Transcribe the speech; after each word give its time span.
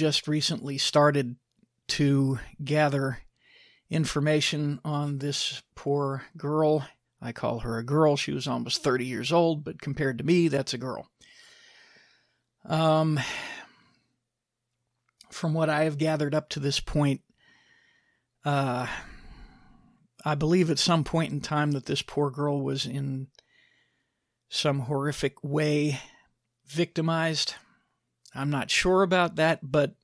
just 0.00 0.26
recently 0.26 0.78
started 0.78 1.36
to 1.86 2.38
gather 2.64 3.18
information 3.90 4.80
on 4.82 5.18
this 5.18 5.62
poor 5.74 6.24
girl. 6.38 6.88
I 7.20 7.32
call 7.32 7.58
her 7.58 7.76
a 7.76 7.84
girl. 7.84 8.16
She 8.16 8.32
was 8.32 8.48
almost 8.48 8.82
30 8.82 9.04
years 9.04 9.30
old, 9.30 9.62
but 9.62 9.82
compared 9.82 10.16
to 10.16 10.24
me, 10.24 10.48
that's 10.48 10.72
a 10.72 10.78
girl. 10.78 11.06
Um, 12.64 13.20
from 15.28 15.52
what 15.52 15.68
I 15.68 15.84
have 15.84 15.98
gathered 15.98 16.34
up 16.34 16.48
to 16.50 16.60
this 16.60 16.80
point, 16.80 17.20
uh, 18.42 18.86
I 20.24 20.34
believe 20.34 20.70
at 20.70 20.78
some 20.78 21.04
point 21.04 21.30
in 21.30 21.42
time 21.42 21.72
that 21.72 21.84
this 21.84 22.00
poor 22.00 22.30
girl 22.30 22.62
was 22.62 22.86
in 22.86 23.26
some 24.48 24.78
horrific 24.78 25.44
way 25.44 26.00
victimized. 26.66 27.56
I'm 28.34 28.50
not 28.50 28.70
sure 28.70 29.02
about 29.02 29.36
that, 29.36 29.60
but 29.62 29.94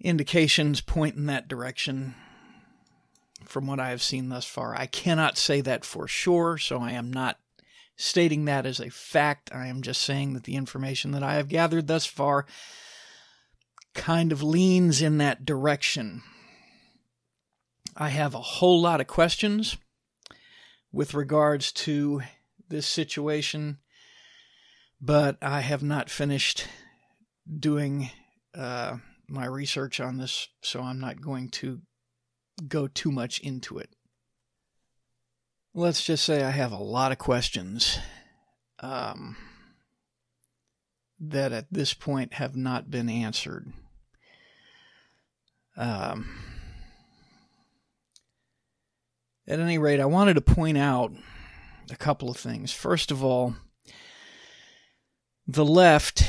indications 0.00 0.80
point 0.80 1.16
in 1.16 1.26
that 1.26 1.48
direction 1.48 2.14
from 3.44 3.66
what 3.66 3.80
I 3.80 3.90
have 3.90 4.02
seen 4.02 4.28
thus 4.28 4.46
far. 4.46 4.74
I 4.74 4.86
cannot 4.86 5.36
say 5.36 5.60
that 5.60 5.84
for 5.84 6.08
sure, 6.08 6.58
so 6.58 6.78
I 6.80 6.92
am 6.92 7.12
not 7.12 7.38
stating 7.96 8.46
that 8.46 8.64
as 8.64 8.80
a 8.80 8.90
fact. 8.90 9.50
I 9.52 9.66
am 9.66 9.82
just 9.82 10.00
saying 10.00 10.32
that 10.34 10.44
the 10.44 10.56
information 10.56 11.10
that 11.12 11.22
I 11.22 11.34
have 11.34 11.48
gathered 11.48 11.86
thus 11.86 12.06
far 12.06 12.46
kind 13.94 14.32
of 14.32 14.42
leans 14.42 15.02
in 15.02 15.18
that 15.18 15.44
direction. 15.44 16.22
I 17.96 18.08
have 18.08 18.34
a 18.34 18.40
whole 18.40 18.80
lot 18.80 19.00
of 19.00 19.06
questions 19.06 19.76
with 20.92 21.12
regards 21.12 21.72
to 21.72 22.22
this 22.68 22.86
situation, 22.86 23.78
but 25.00 25.36
I 25.40 25.60
have 25.60 25.82
not 25.82 26.10
finished 26.10 26.66
doing 27.58 28.10
uh, 28.54 28.98
my 29.28 29.46
research 29.46 30.00
on 30.00 30.18
this, 30.18 30.48
so 30.62 30.80
I'm 30.82 31.00
not 31.00 31.20
going 31.20 31.48
to 31.50 31.80
go 32.68 32.86
too 32.86 33.10
much 33.10 33.40
into 33.40 33.78
it. 33.78 33.90
Let's 35.72 36.04
just 36.04 36.24
say 36.24 36.42
I 36.42 36.50
have 36.50 36.72
a 36.72 36.76
lot 36.76 37.12
of 37.12 37.18
questions 37.18 37.98
um, 38.80 39.36
that 41.20 41.52
at 41.52 41.66
this 41.70 41.94
point 41.94 42.34
have 42.34 42.56
not 42.56 42.90
been 42.90 43.08
answered. 43.08 43.72
Um, 45.76 46.28
at 49.46 49.60
any 49.60 49.78
rate, 49.78 50.00
I 50.00 50.06
wanted 50.06 50.34
to 50.34 50.40
point 50.40 50.76
out 50.76 51.12
a 51.90 51.96
couple 51.96 52.30
of 52.30 52.36
things. 52.36 52.72
First 52.72 53.10
of 53.10 53.24
all, 53.24 53.54
the 55.52 55.64
left, 55.64 56.22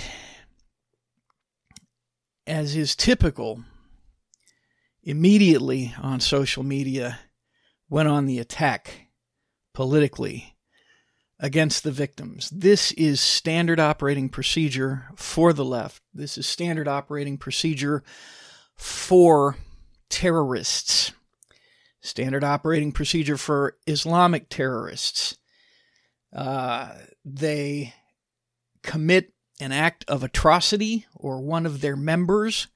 as 2.48 2.76
is 2.76 2.96
typical, 2.96 3.64
immediately 5.04 5.94
on 6.02 6.20
social 6.20 6.64
media 6.64 7.20
went 7.88 8.10
on 8.10 8.26
the 8.26 8.40
attack 8.40 9.10
politically 9.76 10.56
against 11.40 11.84
the 11.84 11.92
victims. 11.92 12.50
This 12.50 12.94
is 12.94 13.22
standard 13.22 13.80
operating 13.80 14.28
procedure 14.28 15.06
for 15.16 15.54
the 15.54 15.66
left. 15.66 16.02
This 16.12 16.36
is 16.36 16.48
standard 16.48 16.88
operating 16.88 17.38
procedure 17.38 18.04
for 18.76 19.56
terrorists. 20.10 21.12
Standard 22.02 22.44
operating 22.44 22.92
procedure 22.92 23.38
for 23.38 23.78
Islamic 23.86 24.50
terrorists. 24.50 25.38
Uh, 26.36 26.94
they 27.24 27.94
commit 28.84 29.34
an 29.60 29.72
act 29.72 30.04
of 30.08 30.24
atrocity 30.24 31.06
or 31.16 31.42
one 31.42 31.66
of 31.66 31.82
their 31.82 31.96
members 31.96 32.68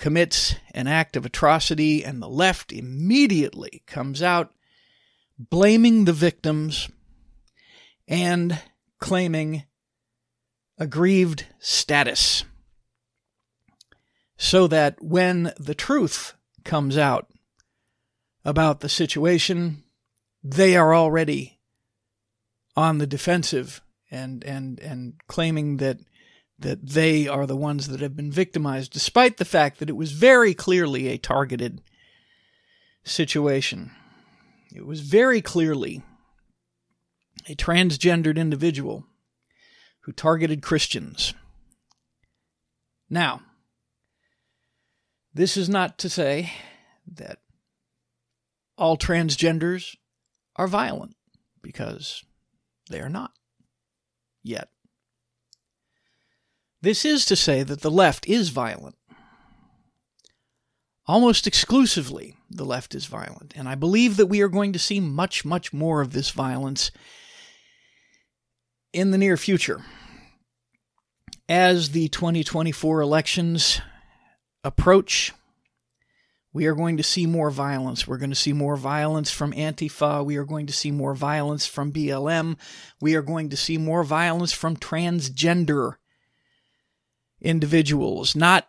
commits 0.00 0.54
an 0.72 0.86
act 0.86 1.14
of 1.14 1.26
atrocity, 1.26 2.02
and 2.02 2.22
the 2.22 2.28
left 2.28 2.72
immediately 2.72 3.82
comes 3.86 4.22
out 4.22 4.50
blaming 5.38 6.06
the 6.06 6.12
victims 6.12 6.88
and 8.08 8.58
claiming 8.98 9.64
aggrieved 10.78 11.44
status. 11.58 12.44
So 14.38 14.66
that 14.68 15.02
when 15.02 15.52
the 15.58 15.74
truth 15.74 16.32
comes 16.64 16.96
out 16.96 17.26
about 18.42 18.80
the 18.80 18.88
situation, 18.88 19.84
they 20.42 20.76
are 20.76 20.94
already 20.94 21.58
on 22.74 22.96
the 22.96 23.06
defensive 23.06 23.82
and, 24.10 24.44
and, 24.44 24.80
and 24.80 25.14
claiming 25.26 25.78
that 25.78 25.98
that 26.58 26.86
they 26.86 27.26
are 27.26 27.46
the 27.46 27.56
ones 27.56 27.88
that 27.88 28.00
have 28.00 28.14
been 28.14 28.30
victimized, 28.30 28.92
despite 28.92 29.38
the 29.38 29.46
fact 29.46 29.78
that 29.78 29.88
it 29.88 29.96
was 29.96 30.12
very 30.12 30.52
clearly 30.52 31.08
a 31.08 31.16
targeted 31.16 31.80
situation. 33.02 33.92
It 34.74 34.84
was 34.84 35.00
very 35.00 35.40
clearly 35.40 36.02
a 37.48 37.54
transgendered 37.54 38.36
individual 38.36 39.06
who 40.00 40.12
targeted 40.12 40.60
Christians. 40.60 41.32
Now, 43.08 43.40
this 45.32 45.56
is 45.56 45.70
not 45.70 45.96
to 45.96 46.10
say 46.10 46.52
that 47.10 47.38
all 48.76 48.98
transgenders 48.98 49.96
are 50.56 50.68
violent, 50.68 51.16
because 51.62 52.22
they 52.90 53.00
are 53.00 53.08
not 53.08 53.32
yet. 54.42 54.68
This 56.82 57.04
is 57.04 57.24
to 57.26 57.36
say 57.36 57.62
that 57.62 57.82
the 57.82 57.90
left 57.90 58.26
is 58.28 58.48
violent. 58.48 58.96
Almost 61.06 61.46
exclusively, 61.46 62.36
the 62.48 62.64
left 62.64 62.94
is 62.94 63.06
violent. 63.06 63.52
And 63.56 63.68
I 63.68 63.74
believe 63.74 64.16
that 64.16 64.26
we 64.26 64.40
are 64.40 64.48
going 64.48 64.72
to 64.72 64.78
see 64.78 65.00
much, 65.00 65.44
much 65.44 65.72
more 65.72 66.00
of 66.00 66.12
this 66.12 66.30
violence 66.30 66.90
in 68.92 69.10
the 69.10 69.18
near 69.18 69.36
future. 69.36 69.82
As 71.48 71.90
the 71.90 72.08
2024 72.08 73.00
elections 73.00 73.80
approach, 74.62 75.32
we 76.52 76.66
are 76.66 76.74
going 76.74 76.96
to 76.96 77.02
see 77.02 77.26
more 77.26 77.50
violence. 77.50 78.08
We're 78.08 78.18
going 78.18 78.30
to 78.30 78.36
see 78.36 78.52
more 78.52 78.76
violence 78.76 79.30
from 79.30 79.52
Antifa. 79.52 80.24
We 80.24 80.36
are 80.36 80.44
going 80.44 80.66
to 80.66 80.72
see 80.72 80.90
more 80.90 81.14
violence 81.14 81.66
from 81.66 81.92
BLM. 81.92 82.56
We 83.00 83.14
are 83.14 83.22
going 83.22 83.50
to 83.50 83.56
see 83.56 83.78
more 83.78 84.02
violence 84.02 84.52
from 84.52 84.76
transgender 84.76 85.96
individuals, 87.40 88.34
not 88.34 88.68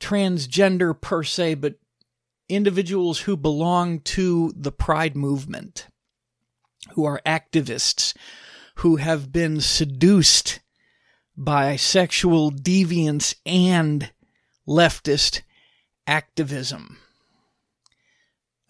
transgender 0.00 0.98
per 0.98 1.24
se, 1.24 1.54
but 1.54 1.74
individuals 2.48 3.20
who 3.20 3.36
belong 3.36 4.00
to 4.00 4.52
the 4.56 4.72
pride 4.72 5.16
movement, 5.16 5.88
who 6.92 7.04
are 7.04 7.20
activists, 7.26 8.14
who 8.76 8.96
have 8.96 9.32
been 9.32 9.60
seduced 9.60 10.60
by 11.36 11.74
sexual 11.76 12.52
deviance 12.52 13.34
and 13.44 14.12
leftist 14.66 15.42
activism, 16.06 16.98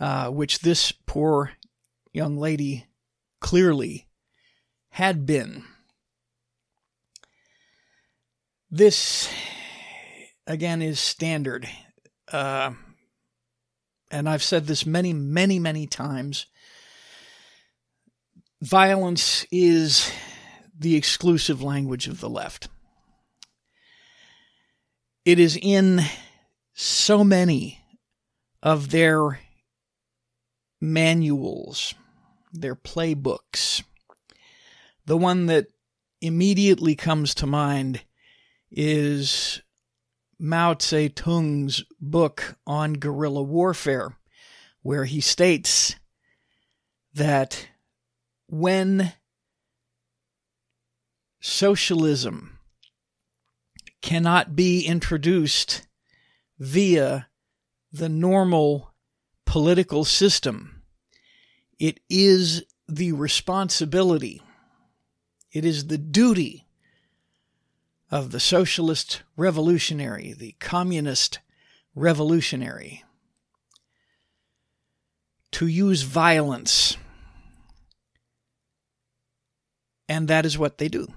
uh, 0.01 0.29
which 0.29 0.61
this 0.61 0.93
poor 0.93 1.53
young 2.13 2.37
lady 2.37 2.87
clearly 3.41 4.07
had 4.91 5.27
been. 5.27 5.65
This, 8.71 9.31
again, 10.47 10.81
is 10.83 10.99
standard. 10.99 11.69
Uh, 12.31 12.73
and 14.11 14.29
I've 14.29 14.43
said 14.43 14.67
this 14.67 14.87
many, 14.87 15.13
many, 15.13 15.59
many 15.59 15.87
times. 15.87 16.47
Violence 18.61 19.45
is 19.51 20.13
the 20.79 20.97
exclusive 20.97 21.63
language 21.63 22.07
of 22.07 22.21
the 22.21 22.31
left. 22.31 22.69
It 25.25 25.39
is 25.39 25.59
in 25.61 26.03
so 26.75 27.23
many 27.23 27.81
of 28.63 28.91
their 28.91 29.41
manuals, 30.81 31.95
their 32.53 32.75
playbooks. 32.75 33.83
The 35.07 35.17
one 35.17 35.47
that 35.47 35.67
immediately 36.21 36.95
comes 36.95 37.35
to 37.35 37.47
mind 37.47 38.03
is 38.71 39.63
Mao 40.39 40.75
Zedong's 40.75 41.85
book 42.01 42.57
on 42.67 42.95
guerrilla 42.95 43.43
warfare, 43.43 44.17
where 44.83 45.05
he 45.05 45.21
states 45.21 45.97
that 47.15 47.69
when 48.49 49.13
socialism 51.41 52.59
cannot 54.01 54.57
be 54.57 54.85
introduced 54.85 55.87
via 56.63 57.27
the 57.91 58.09
normal 58.09 58.95
political 59.47 60.05
system, 60.05 60.85
it 61.81 61.99
is 62.09 62.65
the 62.87 63.11
responsibility, 63.11 64.41
it 65.51 65.65
is 65.65 65.89
the 65.89 65.99
duty 65.99 66.69
of 68.13 68.31
the 68.31 68.39
socialist 68.39 69.25
revolutionary, 69.37 70.35
the 70.39 70.55
communist 70.61 71.41
revolutionary, 71.97 73.03
to 75.51 75.67
use 75.67 76.03
violence. 76.03 76.97
And 80.09 80.29
that 80.29 80.47
is 80.47 80.57
what 80.57 80.79
they 80.79 80.87
do. 80.87 81.09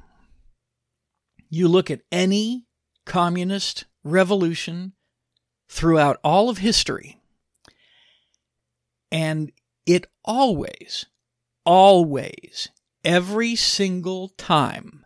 You 1.50 1.68
look 1.68 1.92
at 1.92 2.02
any 2.12 2.66
communist 3.06 3.86
revolution 4.04 4.94
throughout 5.68 6.20
all 6.24 6.50
of 6.50 6.60
history, 6.60 7.20
and 9.12 9.52
it 9.86 10.08
always, 10.24 11.06
always, 11.66 12.70
every 13.04 13.56
single 13.56 14.30
time 14.30 15.06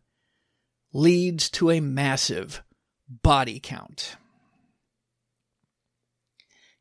leads 0.94 1.50
to 1.50 1.70
a 1.70 1.80
massive 1.80 2.64
body 3.08 3.60
count. 3.62 4.16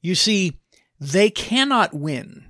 You 0.01 0.15
see, 0.15 0.61
they 1.01 1.31
cannot 1.31 1.95
win 1.95 2.45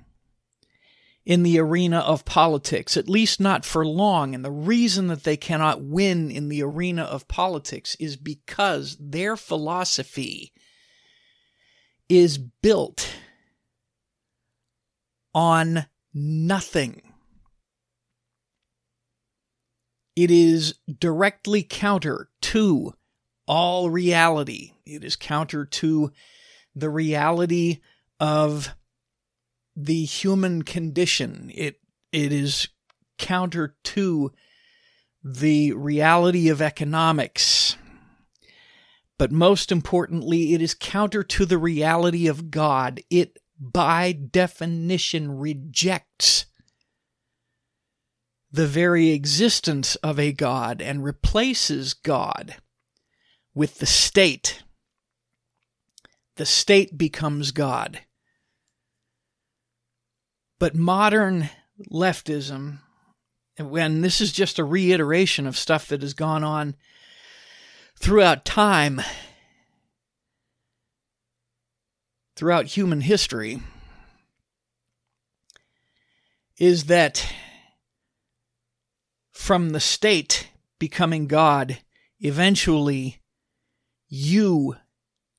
in 1.25 1.43
the 1.43 1.59
arena 1.59 1.99
of 1.99 2.25
politics, 2.25 2.97
at 2.97 3.09
least 3.09 3.39
not 3.39 3.63
for 3.63 3.85
long. 3.85 4.33
And 4.33 4.43
the 4.43 4.51
reason 4.51 5.07
that 5.07 5.23
they 5.23 5.37
cannot 5.37 5.83
win 5.83 6.31
in 6.31 6.49
the 6.49 6.63
arena 6.63 7.03
of 7.03 7.27
politics 7.27 7.95
is 7.99 8.15
because 8.15 8.97
their 8.99 9.35
philosophy 9.35 10.53
is 12.09 12.37
built 12.37 13.15
on 15.33 15.85
nothing. 16.13 17.01
It 20.15 20.31
is 20.31 20.75
directly 20.99 21.63
counter 21.63 22.29
to 22.41 22.93
all 23.47 23.89
reality. 23.89 24.73
It 24.85 25.03
is 25.03 25.15
counter 25.15 25.65
to 25.65 26.11
the 26.75 26.89
reality 26.89 27.79
of 28.19 28.75
the 29.75 30.03
human 30.03 30.63
condition. 30.63 31.51
It 31.53 31.79
it 32.11 32.33
is 32.33 32.67
counter 33.17 33.75
to 33.83 34.31
the 35.23 35.73
reality 35.73 36.49
of 36.49 36.61
economics. 36.61 37.77
But 39.19 39.33
most 39.33 39.69
importantly, 39.69 40.53
it 40.53 40.61
is 40.61 40.73
counter 40.73 41.23
to 41.23 41.45
the 41.45 41.57
reality 41.57 42.27
of 42.27 42.49
God. 42.49 43.01
It 43.09 43.37
by 43.59 44.13
definition 44.13 45.37
rejects 45.37 46.45
the 48.49 48.65
very 48.65 49.09
existence 49.09 49.95
of 49.97 50.19
a 50.19 50.31
God 50.31 50.81
and 50.81 51.03
replaces 51.03 51.93
God 51.93 52.55
with 53.53 53.79
the 53.79 53.85
state. 53.85 54.63
The 56.37 56.45
state 56.45 56.97
becomes 56.97 57.51
God. 57.51 57.99
But 60.59 60.75
modern 60.75 61.49
leftism, 61.91 62.79
when 63.59 63.99
this 63.99 64.21
is 64.21 64.31
just 64.31 64.59
a 64.59 64.63
reiteration 64.63 65.45
of 65.45 65.57
stuff 65.57 65.89
that 65.89 66.03
has 66.03 66.13
gone 66.13 66.45
on 66.45 66.77
throughout 67.99 68.45
time, 68.45 69.01
throughout 72.35 72.65
human 72.65 73.01
history, 73.01 73.61
is 76.57 76.85
that 76.85 77.33
from 79.31 79.69
the 79.69 79.79
state 79.79 80.49
becoming 80.79 81.27
God, 81.27 81.79
eventually 82.19 83.19
you 84.07 84.75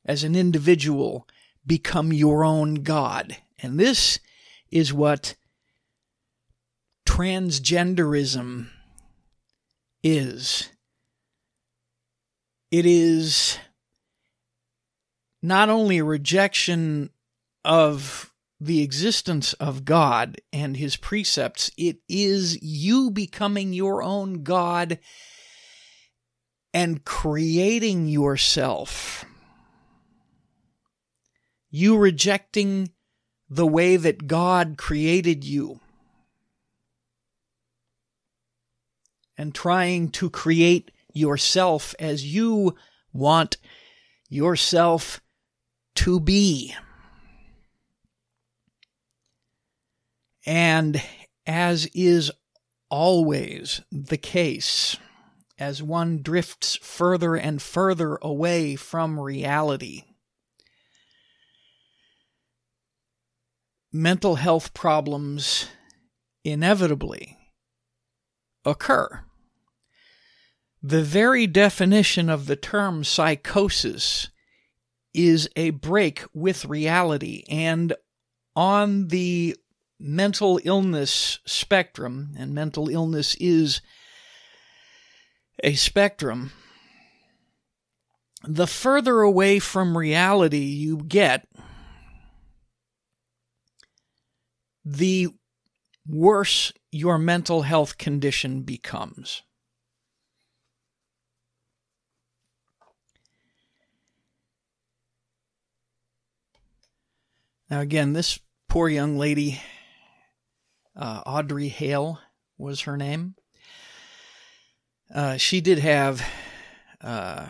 as 0.05 0.25
an 0.25 0.35
individual 0.35 1.27
become 1.67 2.13
your 2.13 2.45
own 2.45 2.77
God. 2.77 3.37
And 3.59 3.79
this 3.79 4.19
is 4.71 4.93
what 4.93 5.35
transgenderism 7.07 8.69
is. 10.03 10.71
It 12.71 12.87
is 12.87 13.59
not 15.43 15.69
only 15.69 15.99
a 15.99 16.05
rejection 16.05 17.11
of 17.65 18.33
the 18.61 18.83
existence 18.83 19.55
of 19.55 19.85
God 19.85 20.41
and 20.53 20.77
his 20.77 20.97
precepts, 20.97 21.71
it 21.77 21.99
is 22.09 22.63
you 22.63 23.11
becoming 23.11 23.73
your 23.73 24.03
own 24.03 24.45
God 24.45 24.99
and 26.73 27.05
creating 27.05 28.07
yourself. 28.07 29.25
You 31.71 31.97
rejecting 31.97 32.91
the 33.49 33.67
way 33.67 33.97
that 33.97 34.27
God 34.27 34.77
created 34.77 35.43
you 35.43 35.81
and 39.37 39.55
trying 39.55 40.11
to 40.11 40.31
create 40.31 40.93
yourself 41.13 41.95
as 41.99 42.25
you 42.25 42.77
want 43.13 43.57
yourself 44.29 45.21
to 45.97 46.21
be. 46.21 46.75
And 50.47 51.03
as 51.47 51.87
is 51.95 52.31
always 52.89 53.83
the 53.91 54.17
case, 54.17 54.97
as 55.59 55.83
one 55.83 56.23
drifts 56.23 56.77
further 56.77 57.37
and 57.37 57.61
further 57.61 58.19
away 58.23 58.77
from 58.77 59.21
reality, 59.21 60.05
mental 63.93 64.37
health 64.37 64.73
problems 64.73 65.67
inevitably 66.45 67.37
occur. 68.65 69.25
The 70.83 71.03
very 71.03 71.47
definition 71.47 72.31
of 72.31 72.47
the 72.47 72.57
term 72.57 73.05
psychosis 73.05 74.29
is 75.13 75.49
a 75.57 75.71
break 75.71 76.25
with 76.33 76.65
reality. 76.65 77.45
And 77.51 77.95
on 78.57 79.09
the 79.09 79.57
mental 79.99 80.59
illness 80.65 81.39
spectrum, 81.45 82.35
and 82.39 82.55
mental 82.55 82.89
illness 82.89 83.37
is 83.39 83.83
a 85.63 85.75
spectrum, 85.75 86.53
the 88.43 88.67
further 88.67 89.21
away 89.21 89.59
from 89.59 89.99
reality 89.99 90.59
you 90.59 90.99
get, 90.99 91.47
the 94.83 95.29
worse 96.07 96.73
your 96.91 97.19
mental 97.19 97.63
health 97.63 97.99
condition 97.99 98.63
becomes. 98.63 99.43
Now, 107.71 107.79
again, 107.81 108.15
this 108.15 108.41
poor 108.69 108.89
young 108.89 109.17
lady, 109.17 109.61
uh, 110.97 111.23
Audrey 111.25 111.69
Hale 111.69 112.19
was 112.59 112.81
her 112.81 112.97
name. 112.97 113.37
Uh, 115.15 115.37
she 115.37 115.61
did 115.61 115.79
have 115.79 116.21
uh, 117.01 117.47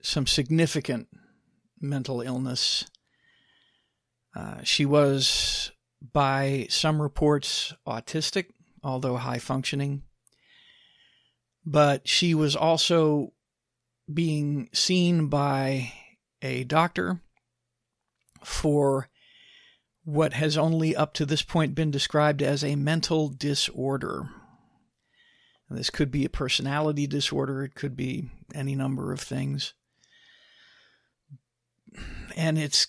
some 0.00 0.26
significant 0.26 1.08
mental 1.78 2.22
illness. 2.22 2.86
Uh, 4.34 4.62
she 4.62 4.86
was 4.86 5.72
by 6.00 6.66
some 6.70 7.02
reports 7.02 7.74
autistic, 7.86 8.46
although 8.82 9.16
high 9.16 9.38
functioning. 9.38 10.04
But 11.66 12.08
she 12.08 12.34
was 12.34 12.56
also 12.56 13.34
being 14.12 14.70
seen 14.72 15.26
by 15.26 15.92
a 16.40 16.64
doctor 16.64 17.20
for 18.42 19.10
what 20.08 20.32
has 20.32 20.56
only 20.56 20.96
up 20.96 21.12
to 21.12 21.26
this 21.26 21.42
point 21.42 21.74
been 21.74 21.90
described 21.90 22.40
as 22.40 22.64
a 22.64 22.76
mental 22.76 23.28
disorder. 23.28 24.30
And 25.68 25.78
this 25.78 25.90
could 25.90 26.10
be 26.10 26.24
a 26.24 26.30
personality 26.30 27.06
disorder, 27.06 27.62
it 27.62 27.74
could 27.74 27.94
be 27.94 28.30
any 28.54 28.74
number 28.74 29.12
of 29.12 29.20
things. 29.20 29.74
And 32.34 32.56
it's 32.56 32.86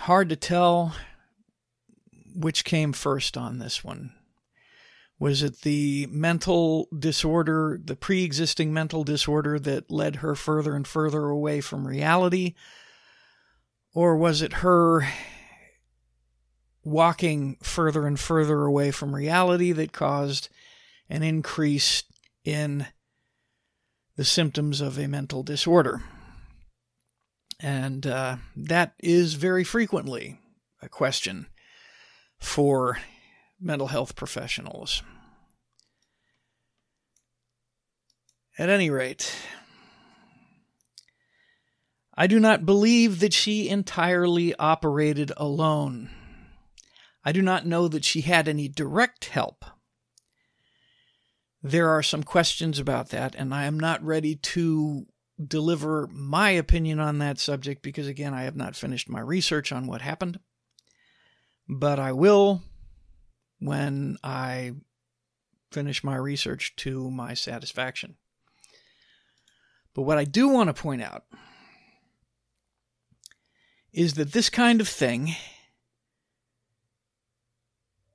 hard 0.00 0.28
to 0.28 0.36
tell 0.36 0.94
which 2.34 2.62
came 2.62 2.92
first 2.92 3.38
on 3.38 3.58
this 3.58 3.82
one? 3.82 4.12
Was 5.18 5.42
it 5.42 5.62
the 5.62 6.08
mental 6.10 6.88
disorder, 6.96 7.80
the 7.82 7.96
pre 7.96 8.22
existing 8.22 8.70
mental 8.70 9.02
disorder 9.02 9.58
that 9.60 9.90
led 9.90 10.16
her 10.16 10.34
further 10.34 10.76
and 10.76 10.86
further 10.86 11.24
away 11.24 11.62
from 11.62 11.88
reality? 11.88 12.54
Or 13.94 14.14
was 14.14 14.42
it 14.42 14.52
her 14.54 15.08
walking 16.82 17.56
further 17.62 18.06
and 18.06 18.18
further 18.18 18.62
away 18.62 18.90
from 18.90 19.14
reality 19.14 19.72
that 19.72 19.92
caused 19.92 20.48
an 21.08 21.22
increase 21.22 22.04
in 22.44 22.86
the 24.16 24.24
symptoms 24.24 24.80
of 24.80 24.98
a 24.98 25.08
mental 25.08 25.42
disorder. 25.42 26.02
And 27.58 28.06
uh, 28.06 28.36
that 28.56 28.94
is 28.98 29.34
very 29.34 29.64
frequently 29.64 30.38
a 30.80 30.88
question 30.88 31.46
for 32.38 32.98
mental 33.60 33.88
health 33.88 34.16
professionals. 34.16 35.02
At 38.58 38.70
any 38.70 38.90
rate, 38.90 39.34
I 42.14 42.26
do 42.26 42.40
not 42.40 42.66
believe 42.66 43.20
that 43.20 43.32
she 43.32 43.68
entirely 43.68 44.54
operated 44.56 45.32
alone. 45.36 46.10
I 47.24 47.32
do 47.32 47.42
not 47.42 47.66
know 47.66 47.88
that 47.88 48.04
she 48.04 48.22
had 48.22 48.48
any 48.48 48.68
direct 48.68 49.26
help. 49.26 49.64
There 51.62 51.90
are 51.90 52.02
some 52.02 52.22
questions 52.22 52.78
about 52.78 53.10
that, 53.10 53.34
and 53.34 53.54
I 53.54 53.64
am 53.64 53.78
not 53.78 54.02
ready 54.02 54.36
to 54.36 55.06
deliver 55.42 56.06
my 56.12 56.50
opinion 56.50 57.00
on 57.00 57.18
that 57.18 57.38
subject 57.38 57.82
because, 57.82 58.06
again, 58.06 58.32
I 58.32 58.42
have 58.42 58.56
not 58.56 58.76
finished 58.76 59.08
my 59.08 59.20
research 59.20 59.72
on 59.72 59.86
what 59.86 60.00
happened. 60.00 60.40
But 61.68 61.98
I 61.98 62.12
will 62.12 62.62
when 63.58 64.16
I 64.24 64.72
finish 65.70 66.02
my 66.02 66.16
research 66.16 66.74
to 66.76 67.10
my 67.10 67.34
satisfaction. 67.34 68.16
But 69.94 70.02
what 70.02 70.18
I 70.18 70.24
do 70.24 70.48
want 70.48 70.68
to 70.68 70.82
point 70.82 71.02
out 71.02 71.24
is 73.92 74.14
that 74.14 74.32
this 74.32 74.50
kind 74.50 74.80
of 74.80 74.88
thing, 74.88 75.34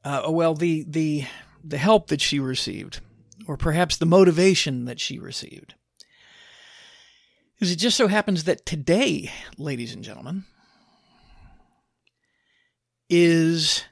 uh, 0.05 0.23
well, 0.29 0.53
the 0.53 0.85
the 0.87 1.25
the 1.63 1.79
help 1.79 2.07
that 2.07 2.21
she 2.21 2.39
received, 2.39 3.01
or 3.47 3.57
perhaps 3.57 3.97
the 3.97 4.05
motivation 4.05 4.85
that 4.85 4.99
she 4.99 5.17
received, 5.17 5.73
is 7.59 7.71
it 7.71 7.77
just 7.77 7.97
so 7.97 8.07
happens 8.07 8.43
that 8.43 8.65
today, 8.65 9.31
ladies 9.57 9.93
and 9.93 10.03
gentlemen, 10.03 10.45
is 13.09 13.83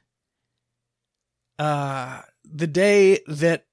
uh, 1.58 2.22
the 2.46 2.67
day 2.67 3.20
that 3.25 3.65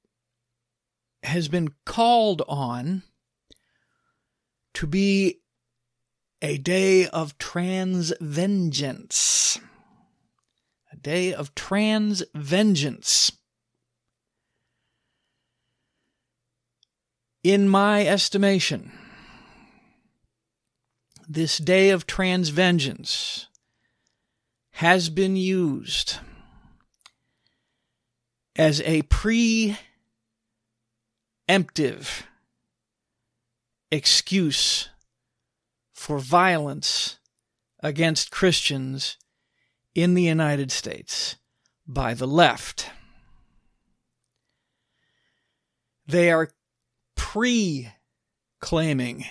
has 1.22 1.48
been 1.48 1.68
called 1.84 2.42
on 2.48 3.02
to 4.72 4.86
be 4.86 5.40
a 6.40 6.56
day 6.56 7.06
of 7.06 7.36
trans 7.36 8.14
Day 11.02 11.32
of 11.32 11.54
trans 11.54 12.22
vengeance. 12.34 13.32
In 17.42 17.68
my 17.68 18.06
estimation, 18.06 18.92
this 21.26 21.56
day 21.56 21.88
of 21.90 22.06
trans 22.06 22.50
vengeance 22.50 23.46
has 24.72 25.08
been 25.08 25.36
used 25.36 26.18
as 28.56 28.82
a 28.82 29.02
preemptive 29.02 29.76
excuse 33.90 34.90
for 35.94 36.18
violence 36.18 37.18
against 37.82 38.30
Christians 38.30 39.16
in 40.02 40.14
the 40.14 40.22
United 40.22 40.70
States 40.70 41.36
by 41.86 42.14
the 42.14 42.26
left. 42.26 42.90
They 46.06 46.30
are 46.30 46.50
pre 47.16 47.88
claiming 48.60 49.24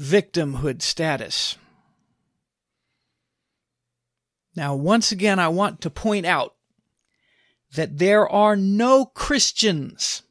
victimhood 0.00 0.82
status. 0.82 1.56
Now, 4.56 4.74
once 4.74 5.10
again, 5.12 5.38
I 5.38 5.48
want 5.48 5.80
to 5.82 5.90
point 5.90 6.26
out 6.26 6.54
that 7.74 7.98
there 7.98 8.28
are 8.28 8.56
no 8.56 9.04
Christians 9.04 10.22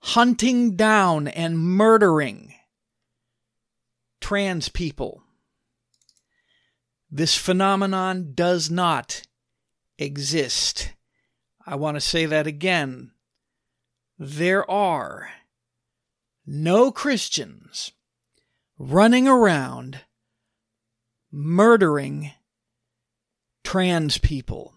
hunting 0.00 0.76
down 0.76 1.26
and 1.26 1.58
murdering 1.58 2.54
trans 4.20 4.68
people. 4.68 5.25
This 7.16 7.34
phenomenon 7.34 8.32
does 8.34 8.70
not 8.70 9.22
exist. 9.98 10.92
I 11.66 11.74
want 11.74 11.94
to 11.94 12.00
say 12.02 12.26
that 12.26 12.46
again. 12.46 13.12
There 14.18 14.70
are 14.70 15.30
no 16.44 16.92
Christians 16.92 17.92
running 18.78 19.26
around 19.26 20.00
murdering 21.32 22.32
trans 23.64 24.18
people. 24.18 24.74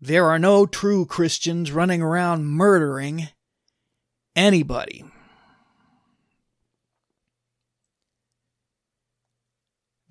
There 0.00 0.26
are 0.26 0.40
no 0.40 0.66
true 0.66 1.06
Christians 1.06 1.70
running 1.70 2.02
around 2.02 2.46
murdering 2.46 3.28
anybody. 4.34 5.04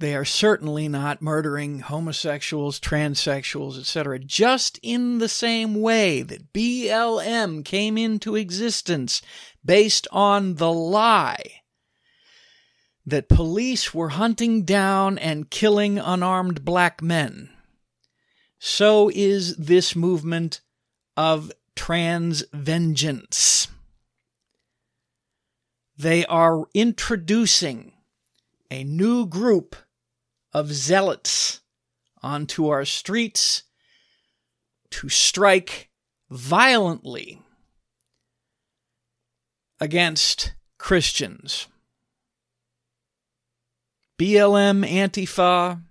They 0.01 0.15
are 0.15 0.25
certainly 0.25 0.87
not 0.87 1.21
murdering 1.21 1.81
homosexuals, 1.81 2.79
transsexuals, 2.79 3.77
etc., 3.77 4.17
just 4.17 4.79
in 4.81 5.19
the 5.19 5.29
same 5.29 5.75
way 5.79 6.23
that 6.23 6.51
BLM 6.53 7.63
came 7.63 7.99
into 7.99 8.35
existence 8.35 9.21
based 9.63 10.07
on 10.11 10.55
the 10.55 10.71
lie 10.71 11.61
that 13.05 13.29
police 13.29 13.93
were 13.93 14.09
hunting 14.09 14.63
down 14.65 15.19
and 15.19 15.51
killing 15.51 15.99
unarmed 15.99 16.65
black 16.65 17.03
men. 17.03 17.51
So 18.57 19.11
is 19.13 19.55
this 19.57 19.95
movement 19.95 20.61
of 21.15 21.51
trans 21.75 22.43
vengeance. 22.51 23.67
They 25.95 26.25
are 26.25 26.65
introducing 26.73 27.93
a 28.71 28.83
new 28.83 29.27
group 29.27 29.75
of 30.53 30.73
zealots 30.73 31.61
onto 32.21 32.67
our 32.67 32.85
streets 32.85 33.63
to 34.91 35.09
strike 35.09 35.89
violently 36.29 37.41
against 39.79 40.53
Christians. 40.77 41.67
BLM, 44.19 44.87
Antifa, 44.87 45.81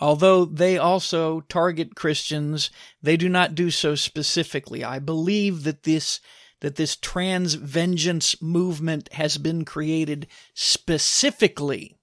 although 0.00 0.46
they 0.46 0.78
also 0.78 1.40
target 1.42 1.94
Christians, 1.94 2.70
they 3.02 3.16
do 3.16 3.28
not 3.28 3.54
do 3.54 3.70
so 3.70 3.94
specifically. 3.94 4.82
I 4.82 4.98
believe 4.98 5.64
that 5.64 5.82
this 5.82 6.20
that 6.60 6.76
this 6.76 6.96
trans 6.96 7.54
vengeance 7.54 8.40
movement 8.40 9.12
has 9.12 9.36
been 9.36 9.66
created 9.66 10.26
specifically 10.54 11.93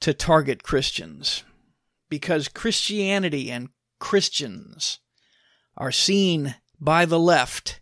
to 0.00 0.14
target 0.14 0.62
Christians 0.62 1.44
because 2.08 2.48
Christianity 2.48 3.50
and 3.50 3.68
Christians 3.98 5.00
are 5.76 5.92
seen 5.92 6.56
by 6.80 7.04
the 7.04 7.18
left 7.18 7.80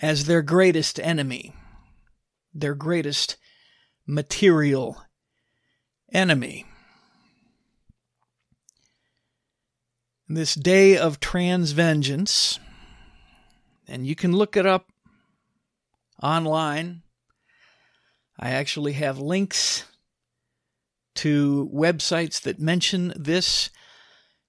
as 0.00 0.24
their 0.24 0.42
greatest 0.42 0.98
enemy, 1.00 1.54
their 2.52 2.74
greatest 2.74 3.36
material 4.06 5.02
enemy. 6.12 6.66
This 10.28 10.54
day 10.54 10.96
of 10.96 11.20
trans 11.20 11.72
vengeance, 11.72 12.58
and 13.86 14.06
you 14.06 14.14
can 14.14 14.32
look 14.32 14.56
it 14.56 14.66
up 14.66 14.90
online. 16.22 17.02
I 18.38 18.50
actually 18.50 18.94
have 18.94 19.18
links 19.18 19.84
to 21.16 21.70
websites 21.72 22.40
that 22.42 22.58
mention 22.58 23.12
this. 23.16 23.70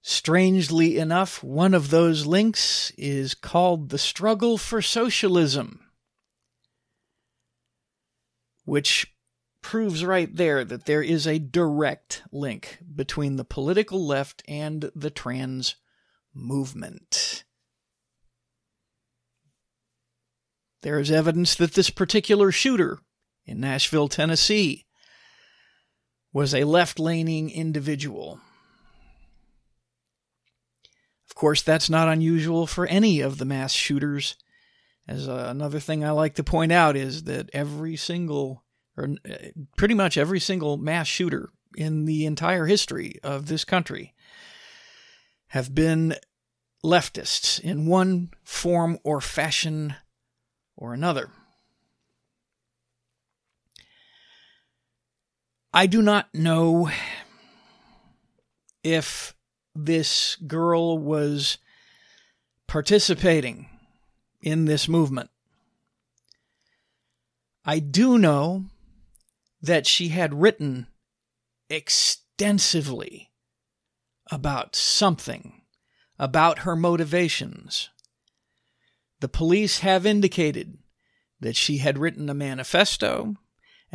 Strangely 0.02 0.98
enough, 0.98 1.42
one 1.42 1.74
of 1.74 1.90
those 1.90 2.26
links 2.26 2.92
is 2.96 3.34
called 3.34 3.88
The 3.88 3.98
Struggle 3.98 4.56
for 4.56 4.80
Socialism, 4.80 5.80
which 8.64 9.12
proves 9.62 10.04
right 10.04 10.32
there 10.36 10.64
that 10.64 10.86
there 10.86 11.02
is 11.02 11.26
a 11.26 11.40
direct 11.40 12.22
link 12.30 12.78
between 12.94 13.34
the 13.34 13.44
political 13.44 14.06
left 14.06 14.44
and 14.46 14.92
the 14.94 15.10
trans 15.10 15.74
movement. 16.32 17.42
There 20.82 21.00
is 21.00 21.10
evidence 21.10 21.56
that 21.56 21.74
this 21.74 21.90
particular 21.90 22.52
shooter 22.52 23.00
in 23.44 23.58
Nashville, 23.58 24.06
Tennessee, 24.06 24.85
was 26.36 26.54
a 26.54 26.64
left 26.64 27.00
leaning 27.00 27.48
individual. 27.48 28.38
Of 31.26 31.34
course, 31.34 31.62
that's 31.62 31.88
not 31.88 32.08
unusual 32.10 32.66
for 32.66 32.84
any 32.84 33.22
of 33.22 33.38
the 33.38 33.46
mass 33.46 33.72
shooters 33.72 34.36
As 35.08 35.30
uh, 35.30 35.46
another 35.48 35.80
thing 35.80 36.04
I 36.04 36.10
like 36.10 36.34
to 36.34 36.44
point 36.44 36.72
out 36.72 36.94
is 36.94 37.22
that 37.22 37.48
every 37.54 37.96
single, 37.96 38.64
or 38.98 39.14
uh, 39.26 39.34
pretty 39.78 39.94
much 39.94 40.18
every 40.18 40.38
single 40.38 40.76
mass 40.76 41.06
shooter 41.06 41.48
in 41.74 42.04
the 42.04 42.26
entire 42.26 42.66
history 42.66 43.18
of 43.22 43.46
this 43.46 43.64
country 43.64 44.12
have 45.48 45.74
been 45.74 46.16
leftists 46.84 47.58
in 47.58 47.86
one 47.86 48.28
form 48.44 48.98
or 49.04 49.22
fashion 49.22 49.94
or 50.76 50.92
another. 50.92 51.30
I 55.76 55.84
do 55.84 56.00
not 56.00 56.34
know 56.34 56.88
if 58.82 59.36
this 59.74 60.36
girl 60.36 60.96
was 60.96 61.58
participating 62.66 63.68
in 64.40 64.64
this 64.64 64.88
movement. 64.88 65.28
I 67.62 67.80
do 67.80 68.16
know 68.16 68.64
that 69.60 69.86
she 69.86 70.08
had 70.08 70.40
written 70.40 70.86
extensively 71.68 73.30
about 74.30 74.74
something, 74.74 75.60
about 76.18 76.60
her 76.60 76.74
motivations. 76.74 77.90
The 79.20 79.28
police 79.28 79.80
have 79.80 80.06
indicated 80.06 80.78
that 81.38 81.54
she 81.54 81.76
had 81.76 81.98
written 81.98 82.30
a 82.30 82.34
manifesto 82.34 83.34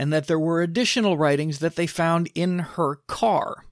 and 0.02 0.12
that 0.12 0.26
there 0.26 0.40
were 0.40 0.64
additional 0.64 1.16
writings 1.16 1.60
that 1.60 1.76
they 1.76 1.86
found 1.86 2.28
in 2.34 2.58
her 2.58 2.96
car 3.06 3.66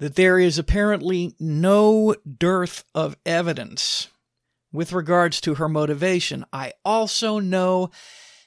that 0.00 0.16
there 0.16 0.40
is 0.40 0.58
apparently 0.58 1.36
no 1.38 2.16
dearth 2.36 2.82
of 2.92 3.16
evidence 3.24 4.08
with 4.72 4.92
regards 4.92 5.40
to 5.40 5.54
her 5.54 5.68
motivation. 5.68 6.44
I 6.52 6.72
also 6.84 7.38
know 7.38 7.92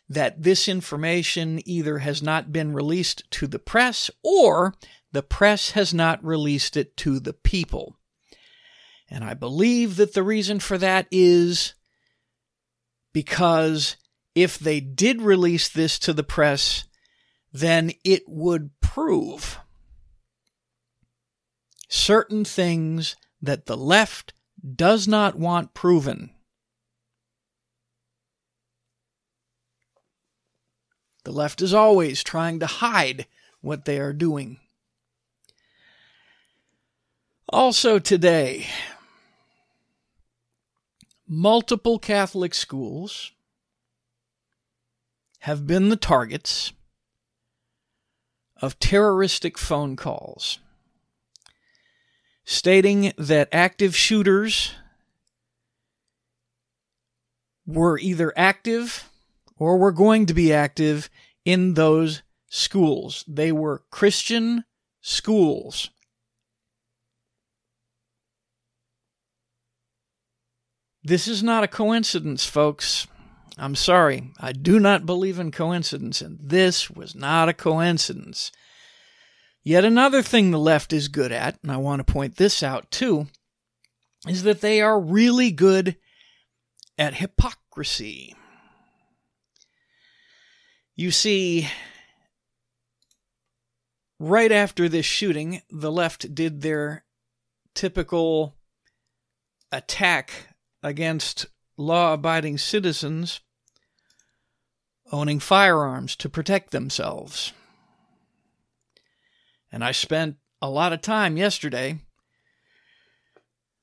that 0.09 0.43
this 0.43 0.67
information 0.67 1.61
either 1.63 1.99
has 1.99 2.21
not 2.21 2.51
been 2.51 2.73
released 2.73 3.23
to 3.31 3.47
the 3.47 3.57
press 3.57 4.11
or 4.21 4.75
the 5.13 5.23
press 5.23 5.71
has 5.71 5.93
not 5.93 6.21
released 6.21 6.75
it 6.75 6.97
to 6.97 7.21
the 7.21 7.31
people. 7.31 7.95
And 9.09 9.23
I 9.23 9.35
believe 9.35 9.95
that 9.95 10.13
the 10.13 10.23
reason 10.23 10.59
for 10.59 10.77
that 10.79 11.07
is 11.11 11.75
because 13.13 13.95
if 14.35 14.57
they 14.59 14.79
did 14.79 15.21
release 15.21 15.69
this 15.69 15.99
to 15.99 16.13
the 16.13 16.23
press, 16.23 16.85
then 17.51 17.91
it 18.03 18.23
would 18.27 18.71
prove 18.81 19.59
certain 21.87 22.45
things 22.45 23.15
that 23.41 23.65
the 23.65 23.77
left 23.77 24.33
does 24.75 25.07
not 25.07 25.35
want 25.35 25.73
proven. 25.73 26.31
The 31.23 31.31
left 31.31 31.61
is 31.61 31.73
always 31.73 32.23
trying 32.23 32.59
to 32.59 32.65
hide 32.65 33.25
what 33.61 33.85
they 33.85 33.99
are 33.99 34.13
doing. 34.13 34.59
Also, 37.49 37.99
today, 37.99 38.67
multiple 41.27 41.99
Catholic 41.99 42.53
schools 42.53 43.31
have 45.39 45.65
been 45.65 45.89
the 45.89 45.95
targets 45.95 46.73
of 48.61 48.77
terroristic 48.79 49.57
phone 49.57 49.95
calls 49.95 50.59
stating 52.49 53.13
that 53.15 53.47
active 53.51 53.95
shooters 53.95 54.73
were 57.67 57.99
either 57.99 58.33
active 58.35 59.07
or 59.55 59.77
were 59.77 59.91
going 59.91 60.25
to 60.25 60.33
be 60.33 60.51
active 60.51 61.11
in 61.45 61.75
those 61.75 62.23
schools. 62.47 63.23
They 63.27 63.51
were 63.51 63.83
Christian 63.91 64.65
schools. 64.99 65.91
This 71.03 71.27
is 71.27 71.43
not 71.43 71.63
a 71.63 71.67
coincidence, 71.67 72.47
folks. 72.47 73.05
I'm 73.59 73.75
sorry. 73.75 74.31
I 74.39 74.53
do 74.53 74.79
not 74.79 75.05
believe 75.05 75.37
in 75.37 75.51
coincidence, 75.51 76.21
and 76.21 76.39
this 76.41 76.89
was 76.89 77.13
not 77.13 77.49
a 77.49 77.53
coincidence. 77.53 78.51
Yet 79.63 79.83
another 79.83 80.21
thing 80.21 80.51
the 80.51 80.57
left 80.57 80.93
is 80.93 81.09
good 81.09 81.33
at, 81.33 81.59
and 81.61 81.71
I 81.71 81.77
want 81.77 81.99
to 82.05 82.11
point 82.11 82.37
this 82.37 82.63
out 82.63 82.89
too, 82.89 83.27
is 84.27 84.43
that 84.43 84.61
they 84.61 84.81
are 84.81 84.99
really 84.99 85.51
good 85.51 85.97
at 86.97 87.15
hypocrisy. 87.15 88.33
You 90.95 91.11
see, 91.11 91.67
right 94.19 94.51
after 94.51 94.87
this 94.87 95.05
shooting, 95.05 95.61
the 95.69 95.91
left 95.91 96.33
did 96.33 96.61
their 96.61 97.03
typical 97.75 98.55
attack 99.71 100.55
against 100.81 101.45
law 101.77 102.13
abiding 102.13 102.57
citizens 102.57 103.41
owning 105.11 105.39
firearms 105.39 106.15
to 106.17 106.29
protect 106.29 106.71
themselves. 106.71 107.53
And 109.71 109.83
I 109.83 109.91
spent 109.91 110.37
a 110.61 110.69
lot 110.69 110.93
of 110.93 111.01
time 111.01 111.37
yesterday 111.37 111.99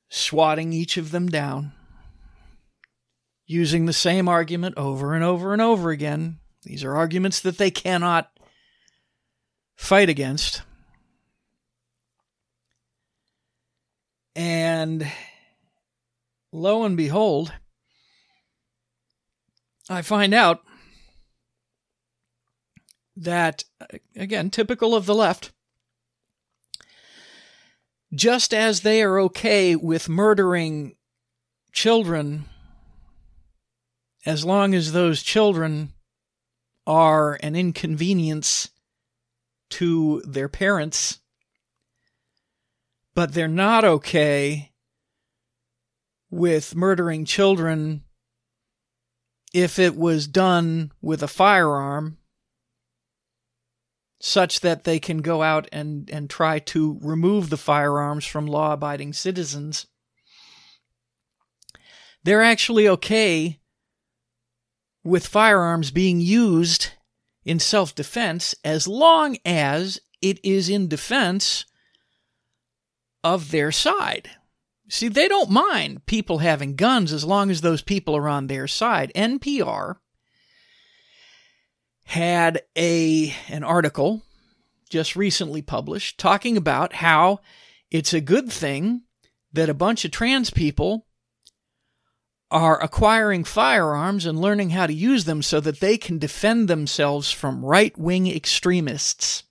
swatting 0.08 0.72
each 0.72 0.96
of 0.96 1.10
them 1.10 1.28
down, 1.28 1.72
using 3.46 3.86
the 3.86 3.92
same 3.92 4.28
argument 4.28 4.76
over 4.76 5.14
and 5.14 5.24
over 5.24 5.52
and 5.52 5.62
over 5.62 5.90
again. 5.90 6.38
These 6.62 6.84
are 6.84 6.96
arguments 6.96 7.40
that 7.40 7.58
they 7.58 7.70
cannot 7.70 8.30
fight 9.76 10.08
against. 10.08 10.62
And 14.34 15.10
lo 16.52 16.84
and 16.84 16.96
behold, 16.96 17.52
I 19.88 20.02
find 20.02 20.34
out 20.34 20.60
that, 23.16 23.64
again, 24.14 24.50
typical 24.50 24.94
of 24.94 25.06
the 25.06 25.14
left, 25.14 25.52
just 28.14 28.54
as 28.54 28.80
they 28.80 29.02
are 29.02 29.18
okay 29.18 29.74
with 29.74 30.08
murdering 30.08 30.94
children 31.72 32.44
as 34.24 34.44
long 34.44 34.74
as 34.74 34.92
those 34.92 35.22
children 35.22 35.92
are 36.86 37.38
an 37.42 37.54
inconvenience 37.54 38.70
to 39.70 40.20
their 40.26 40.48
parents, 40.48 41.20
but 43.14 43.32
they're 43.32 43.48
not 43.48 43.84
okay 43.84 44.72
with 46.30 46.74
murdering 46.74 47.24
children 47.24 48.02
if 49.54 49.78
it 49.78 49.96
was 49.96 50.26
done 50.26 50.92
with 51.00 51.22
a 51.22 51.28
firearm 51.28 52.18
such 54.18 54.60
that 54.60 54.84
they 54.84 54.98
can 54.98 55.18
go 55.18 55.42
out 55.42 55.68
and, 55.72 56.10
and 56.10 56.30
try 56.30 56.58
to 56.58 56.98
remove 57.02 57.50
the 57.50 57.56
firearms 57.56 58.24
from 58.24 58.46
law 58.46 58.72
abiding 58.72 59.12
citizens. 59.12 59.86
They're 62.24 62.42
actually 62.42 62.88
okay 62.88 63.60
with 65.04 65.26
firearms 65.26 65.90
being 65.90 66.20
used 66.20 66.90
in 67.44 67.60
self 67.60 67.94
defense 67.94 68.54
as 68.64 68.88
long 68.88 69.36
as 69.44 70.00
it 70.20 70.44
is 70.44 70.68
in 70.68 70.88
defense 70.88 71.64
of 73.22 73.50
their 73.50 73.70
side. 73.70 74.30
See, 74.88 75.08
they 75.08 75.28
don't 75.28 75.50
mind 75.50 76.06
people 76.06 76.38
having 76.38 76.76
guns 76.76 77.12
as 77.12 77.24
long 77.24 77.50
as 77.50 77.60
those 77.60 77.82
people 77.82 78.16
are 78.16 78.28
on 78.28 78.46
their 78.46 78.68
side. 78.68 79.12
NPR 79.14 79.96
had 82.06 82.62
a 82.76 83.34
an 83.48 83.64
article 83.64 84.22
just 84.88 85.16
recently 85.16 85.60
published 85.60 86.18
talking 86.18 86.56
about 86.56 86.94
how 86.94 87.40
it's 87.90 88.14
a 88.14 88.20
good 88.20 88.50
thing 88.50 89.02
that 89.52 89.68
a 89.68 89.74
bunch 89.74 90.04
of 90.04 90.12
trans 90.12 90.50
people 90.50 91.04
are 92.48 92.80
acquiring 92.80 93.42
firearms 93.42 94.24
and 94.24 94.40
learning 94.40 94.70
how 94.70 94.86
to 94.86 94.92
use 94.92 95.24
them 95.24 95.42
so 95.42 95.58
that 95.58 95.80
they 95.80 95.98
can 95.98 96.16
defend 96.16 96.68
themselves 96.68 97.32
from 97.32 97.64
right 97.64 97.98
wing 97.98 98.28
extremists. 98.28 99.42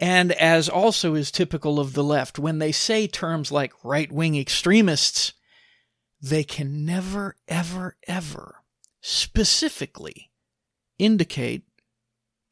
And 0.00 0.32
as 0.32 0.68
also 0.68 1.14
is 1.14 1.30
typical 1.30 1.78
of 1.78 1.92
the 1.92 2.02
left, 2.02 2.40
when 2.40 2.58
they 2.58 2.72
say 2.72 3.06
terms 3.06 3.52
like 3.52 3.72
right 3.84 4.10
wing 4.10 4.36
extremists, 4.36 5.32
they 6.20 6.42
can 6.42 6.84
never, 6.84 7.36
ever, 7.46 7.96
ever 8.08 8.56
specifically 9.00 10.31
indicate 11.02 11.64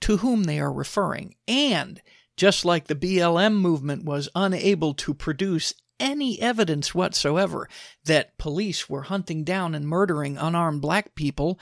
to 0.02 0.18
whom 0.18 0.44
they 0.44 0.58
are 0.58 0.72
referring. 0.72 1.34
And 1.46 2.00
just 2.36 2.64
like 2.64 2.86
the 2.86 2.94
BLM 2.94 3.54
movement 3.54 4.04
was 4.04 4.28
unable 4.34 4.94
to 4.94 5.14
produce 5.14 5.74
any 5.98 6.40
evidence 6.40 6.94
whatsoever 6.94 7.68
that 8.06 8.38
police 8.38 8.88
were 8.88 9.02
hunting 9.02 9.44
down 9.44 9.74
and 9.74 9.86
murdering 9.86 10.38
unarmed 10.38 10.80
black 10.80 11.14
people, 11.14 11.60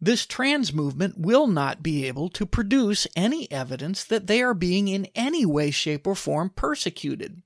this 0.00 0.26
trans 0.26 0.72
movement 0.72 1.18
will 1.18 1.46
not 1.46 1.82
be 1.82 2.06
able 2.06 2.28
to 2.30 2.46
produce 2.46 3.06
any 3.14 3.50
evidence 3.50 4.04
that 4.04 4.26
they 4.26 4.40
are 4.40 4.54
being 4.54 4.88
in 4.88 5.08
any 5.14 5.44
way, 5.44 5.70
shape, 5.70 6.06
or 6.06 6.14
form 6.14 6.50
persecuted. 6.50 7.42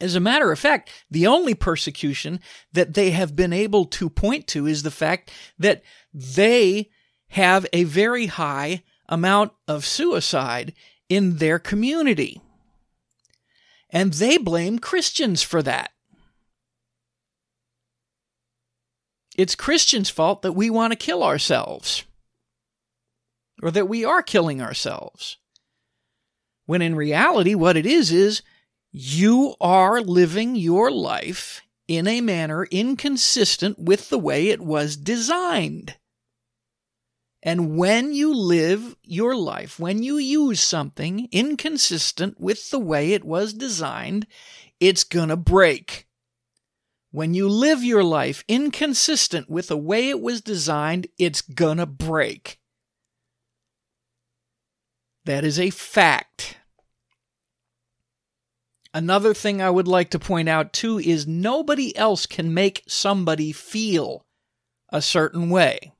As 0.00 0.14
a 0.14 0.20
matter 0.20 0.50
of 0.50 0.58
fact, 0.58 0.90
the 1.10 1.26
only 1.26 1.54
persecution 1.54 2.40
that 2.72 2.94
they 2.94 3.10
have 3.10 3.36
been 3.36 3.52
able 3.52 3.84
to 3.86 4.10
point 4.10 4.46
to 4.48 4.66
is 4.66 4.82
the 4.82 4.90
fact 4.90 5.30
that 5.58 5.82
they 6.12 6.90
have 7.30 7.66
a 7.72 7.84
very 7.84 8.26
high 8.26 8.82
amount 9.08 9.52
of 9.66 9.84
suicide 9.84 10.72
in 11.08 11.36
their 11.36 11.58
community. 11.58 12.40
And 13.90 14.12
they 14.14 14.38
blame 14.38 14.78
Christians 14.78 15.42
for 15.42 15.62
that. 15.62 15.90
It's 19.36 19.54
Christians' 19.54 20.10
fault 20.10 20.42
that 20.42 20.52
we 20.52 20.70
want 20.70 20.92
to 20.92 20.96
kill 20.96 21.22
ourselves 21.22 22.04
or 23.62 23.70
that 23.70 23.88
we 23.88 24.04
are 24.04 24.22
killing 24.22 24.60
ourselves. 24.60 25.36
When 26.66 26.82
in 26.82 26.94
reality, 26.94 27.54
what 27.54 27.76
it 27.76 27.86
is 27.86 28.12
is 28.12 28.42
you 28.92 29.54
are 29.60 30.00
living 30.00 30.56
your 30.56 30.90
life 30.90 31.62
in 31.88 32.06
a 32.06 32.20
manner 32.20 32.66
inconsistent 32.70 33.78
with 33.78 34.08
the 34.08 34.18
way 34.18 34.48
it 34.48 34.60
was 34.60 34.96
designed. 34.96 35.96
And 37.42 37.76
when 37.78 38.12
you 38.12 38.34
live 38.34 38.96
your 39.02 39.34
life, 39.34 39.78
when 39.78 40.02
you 40.02 40.18
use 40.18 40.60
something 40.60 41.28
inconsistent 41.32 42.38
with 42.38 42.70
the 42.70 42.78
way 42.78 43.12
it 43.12 43.24
was 43.24 43.54
designed, 43.54 44.26
it's 44.78 45.04
gonna 45.04 45.36
break. 45.36 46.06
When 47.12 47.32
you 47.34 47.48
live 47.48 47.82
your 47.82 48.04
life 48.04 48.44
inconsistent 48.46 49.48
with 49.48 49.68
the 49.68 49.78
way 49.78 50.10
it 50.10 50.20
was 50.20 50.42
designed, 50.42 51.06
it's 51.18 51.40
gonna 51.40 51.86
break. 51.86 52.60
That 55.24 55.44
is 55.44 55.58
a 55.58 55.70
fact. 55.70 56.58
Another 58.92 59.32
thing 59.32 59.62
I 59.62 59.70
would 59.70 59.88
like 59.88 60.10
to 60.10 60.18
point 60.18 60.48
out 60.48 60.72
too 60.72 60.98
is 60.98 61.26
nobody 61.26 61.96
else 61.96 62.26
can 62.26 62.52
make 62.52 62.82
somebody 62.86 63.52
feel 63.52 64.26
a 64.90 65.00
certain 65.00 65.48
way. 65.48 65.92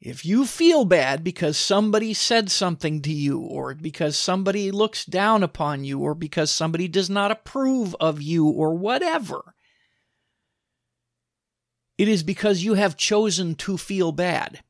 If 0.00 0.24
you 0.24 0.46
feel 0.46 0.86
bad 0.86 1.22
because 1.22 1.58
somebody 1.58 2.14
said 2.14 2.50
something 2.50 3.02
to 3.02 3.12
you, 3.12 3.40
or 3.40 3.74
because 3.74 4.16
somebody 4.16 4.70
looks 4.70 5.04
down 5.04 5.42
upon 5.42 5.84
you, 5.84 6.00
or 6.00 6.14
because 6.14 6.50
somebody 6.50 6.88
does 6.88 7.10
not 7.10 7.30
approve 7.30 7.94
of 8.00 8.22
you, 8.22 8.46
or 8.46 8.74
whatever, 8.74 9.54
it 11.98 12.08
is 12.08 12.22
because 12.22 12.64
you 12.64 12.74
have 12.74 12.96
chosen 12.96 13.54
to 13.56 13.76
feel 13.76 14.10
bad. 14.10 14.62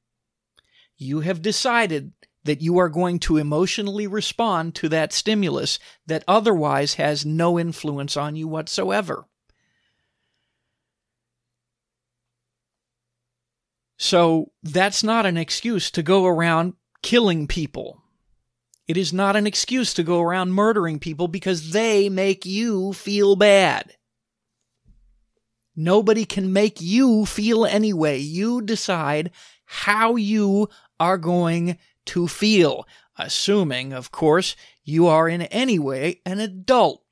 You 0.96 1.20
have 1.20 1.42
decided 1.42 2.12
that 2.42 2.60
you 2.60 2.78
are 2.78 2.88
going 2.88 3.20
to 3.20 3.36
emotionally 3.36 4.08
respond 4.08 4.74
to 4.74 4.88
that 4.88 5.12
stimulus 5.12 5.78
that 6.06 6.24
otherwise 6.26 6.94
has 6.94 7.24
no 7.24 7.56
influence 7.56 8.16
on 8.16 8.34
you 8.34 8.48
whatsoever. 8.48 9.26
So 14.10 14.50
that's 14.64 15.04
not 15.04 15.24
an 15.24 15.36
excuse 15.36 15.88
to 15.92 16.02
go 16.02 16.26
around 16.26 16.74
killing 17.00 17.46
people. 17.46 18.02
It 18.88 18.96
is 18.96 19.12
not 19.12 19.36
an 19.36 19.46
excuse 19.46 19.94
to 19.94 20.02
go 20.02 20.20
around 20.20 20.50
murdering 20.50 20.98
people 20.98 21.28
because 21.28 21.70
they 21.70 22.08
make 22.08 22.44
you 22.44 22.92
feel 22.92 23.36
bad. 23.36 23.94
Nobody 25.76 26.24
can 26.24 26.52
make 26.52 26.80
you 26.80 27.24
feel 27.24 27.64
anyway. 27.64 28.18
You 28.18 28.62
decide 28.62 29.30
how 29.64 30.16
you 30.16 30.68
are 30.98 31.16
going 31.16 31.78
to 32.06 32.26
feel, 32.26 32.88
assuming, 33.16 33.92
of 33.92 34.10
course, 34.10 34.56
you 34.82 35.06
are 35.06 35.28
in 35.28 35.42
any 35.42 35.78
way 35.78 36.20
an 36.26 36.40
adult. 36.40 37.04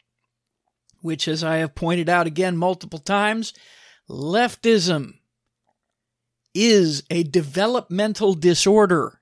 Which, 1.00 1.28
as 1.28 1.44
I 1.44 1.58
have 1.58 1.76
pointed 1.76 2.08
out 2.08 2.26
again 2.26 2.56
multiple 2.56 2.98
times, 2.98 3.54
leftism 4.10 5.17
is 6.60 7.04
a 7.08 7.22
developmental 7.22 8.34
disorder 8.34 9.20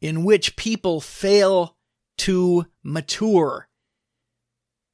in 0.00 0.24
which 0.24 0.56
people 0.56 1.00
fail 1.00 1.76
to 2.16 2.66
mature 2.82 3.68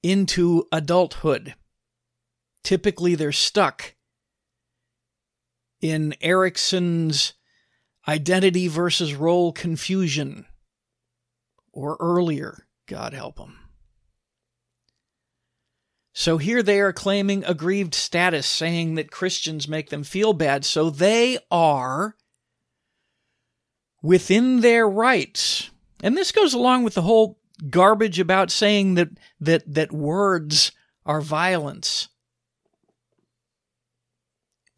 into 0.03 0.67
adulthood. 0.71 1.55
Typically, 2.63 3.15
they're 3.15 3.33
stuck 3.33 3.95
in 5.81 6.15
Erikson's 6.21 7.33
identity 8.07 8.69
versus 8.69 9.15
role 9.15 9.53
confusion 9.53 10.45
or 11.73 11.97
earlier, 11.99 12.67
God 12.87 13.15
help 13.15 13.37
them. 13.37 13.64
So 16.17 16.39
here 16.39 16.63
they 16.63 16.81
are 16.81 16.93
claiming 16.93 17.45
aggrieved 17.45 17.93
status, 17.93 18.47
saying 18.47 18.95
that 18.95 19.11
Christians 19.11 19.67
make 19.67 19.91
them 19.91 20.05
feel 20.05 20.33
bad. 20.33 20.65
So 20.65 20.89
they 20.89 21.39
are 21.51 22.15
within 24.01 24.61
their 24.61 24.89
rights. 24.89 25.71
And 26.05 26.17
this 26.17 26.31
goes 26.31 26.55
along 26.55 26.85
with 26.85 26.95
the 26.95 27.03
whole 27.03 27.41
garbage 27.69 28.21
about 28.21 28.53
saying 28.53 28.95
that 28.95 29.09
that 29.41 29.63
that 29.75 29.91
words 29.91 30.71
are 31.05 31.21
violence. 31.21 32.09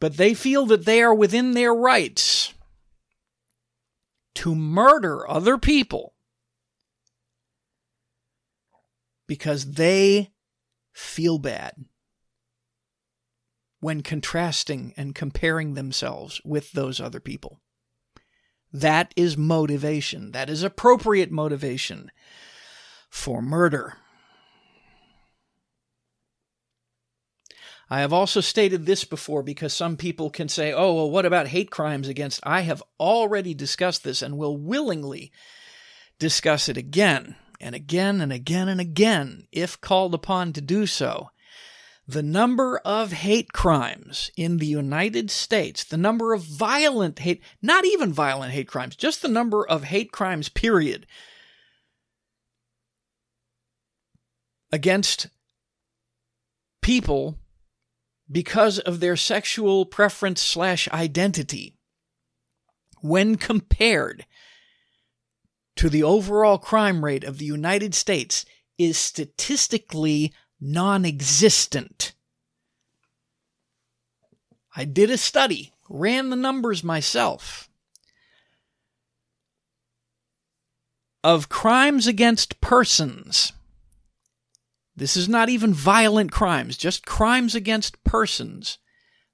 But 0.01 0.17
they 0.17 0.33
feel 0.33 0.65
that 0.67 0.87
they 0.87 1.03
are 1.03 1.15
within 1.15 1.53
their 1.53 1.75
rights 1.75 2.55
to 4.37 4.55
murder 4.55 5.29
other 5.29 5.59
people 5.59 6.15
because 9.27 9.73
they 9.73 10.31
feel 10.97 11.39
bad 11.39 11.75
when 13.81 14.03
contrasting 14.03 14.95
and 14.97 15.15
comparing 15.15 15.75
themselves 15.75 16.41
with 16.43 16.73
those 16.73 17.01
other 17.01 17.21
people. 17.21 17.61
That 18.73 19.13
is 19.15 19.37
motivation. 19.37 20.33
That 20.33 20.49
is 20.49 20.63
appropriate 20.63 21.31
motivation 21.31 22.11
for 23.11 23.43
murder. 23.43 23.99
I 27.91 28.01
have 28.01 28.13
also 28.13 28.41
stated 28.41 28.87
this 28.87 29.05
before 29.05 29.43
because 29.43 29.75
some 29.75 29.97
people 29.97 30.31
can 30.31 30.49
say, 30.49 30.73
oh, 30.73 30.95
well, 30.95 31.11
what 31.11 31.27
about 31.27 31.49
hate 31.49 31.71
crimes 31.71 32.09
against? 32.09 32.41
I 32.43 32.63
have 32.63 32.83
already 32.99 33.53
discussed 33.53 34.03
this 34.03 34.23
and 34.23 34.39
will 34.39 34.57
willingly 34.57 35.31
discuss 36.19 36.71
it 36.71 36.79
again 36.79 37.37
and 37.61 37.75
again 37.75 38.21
and 38.21 38.33
again 38.33 38.69
and 38.69 38.81
again 38.81 39.47
if 39.53 39.81
called 39.81 40.15
upon 40.15 40.53
to 40.53 40.61
do 40.61 40.87
so. 40.87 41.31
The 42.09 42.23
number 42.23 42.79
of 42.85 43.13
hate 43.13 43.53
crimes 43.53 44.31
in 44.37 44.59
the 44.59 44.67
United 44.67 45.29
States, 45.31 45.83
the 45.83 45.97
number 45.97 46.33
of 46.33 46.43
violent 46.43 47.19
hate, 47.19 47.43
not 47.61 47.85
even 47.85 48.13
violent 48.13 48.53
hate 48.53 48.69
crimes, 48.69 48.95
just 48.95 49.23
the 49.23 49.29
number 49.29 49.67
of 49.67 49.85
hate 49.85 50.13
crimes, 50.13 50.49
period, 50.49 51.07
against 54.71 55.29
people 56.81 57.39
because 58.31 58.79
of 58.79 59.01
their 59.01 59.17
sexual 59.17 59.85
preference 59.85 60.41
slash 60.41 60.89
identity, 60.91 61.77
when 63.01 63.35
compared 63.35 64.27
to 65.77 65.89
the 65.91 66.03
overall 66.03 66.59
crime 66.59 67.05
rate 67.05 67.25
of 67.25 67.39
the 67.39 67.45
United 67.45 67.95
States 67.95 68.45
is 68.79 68.99
statistically 68.99 70.33
non 70.61 71.05
existent. 71.05 72.13
I 74.75 74.85
did 74.85 75.11
a 75.11 75.19
study, 75.19 75.73
ran 75.89 76.31
the 76.31 76.37
numbers 76.37 76.85
myself. 76.85 77.69
Of 81.25 81.49
crimes 81.49 82.07
against 82.07 82.61
persons, 82.61 83.53
this 84.95 85.17
is 85.17 85.29
not 85.29 85.49
even 85.49 85.75
violent 85.75 86.31
crimes, 86.31 86.77
just 86.77 87.05
crimes 87.05 87.55
against 87.55 88.03
persons 88.05 88.79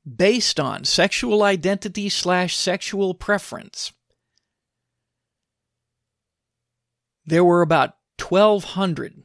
based 0.05 0.59
on 0.59 0.85
sexual 0.85 1.43
identity 1.43 2.09
slash 2.09 2.57
sexual 2.57 3.15
preference. 3.15 3.93
There 7.25 7.45
were 7.45 7.63
about 7.63 7.97
1,200 8.19 9.23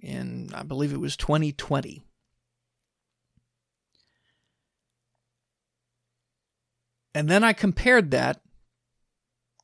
in, 0.00 0.50
I 0.54 0.62
believe 0.62 0.92
it 0.92 1.00
was 1.00 1.16
2020. 1.16 2.02
And 7.14 7.28
then 7.28 7.42
I 7.42 7.52
compared 7.52 8.10
that 8.12 8.40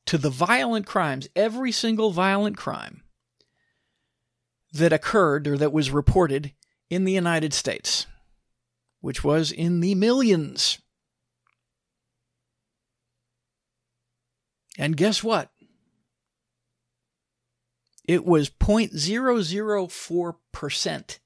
to 0.07 0.17
the 0.17 0.29
violent 0.29 0.85
crimes, 0.85 1.27
every 1.35 1.71
single 1.71 2.11
violent 2.11 2.57
crime 2.57 3.03
that 4.73 4.93
occurred 4.93 5.47
or 5.47 5.57
that 5.57 5.71
was 5.71 5.89
reported 5.89 6.53
in 6.89 7.05
the 7.05 7.13
United 7.13 7.53
States, 7.53 8.07
which 8.99 9.23
was 9.23 9.51
in 9.51 9.79
the 9.79 9.95
millions. 9.95 10.79
And 14.77 14.97
guess 14.97 15.23
what? 15.23 15.49
It 18.07 18.25
was 18.25 18.49
0.004% 18.49 21.19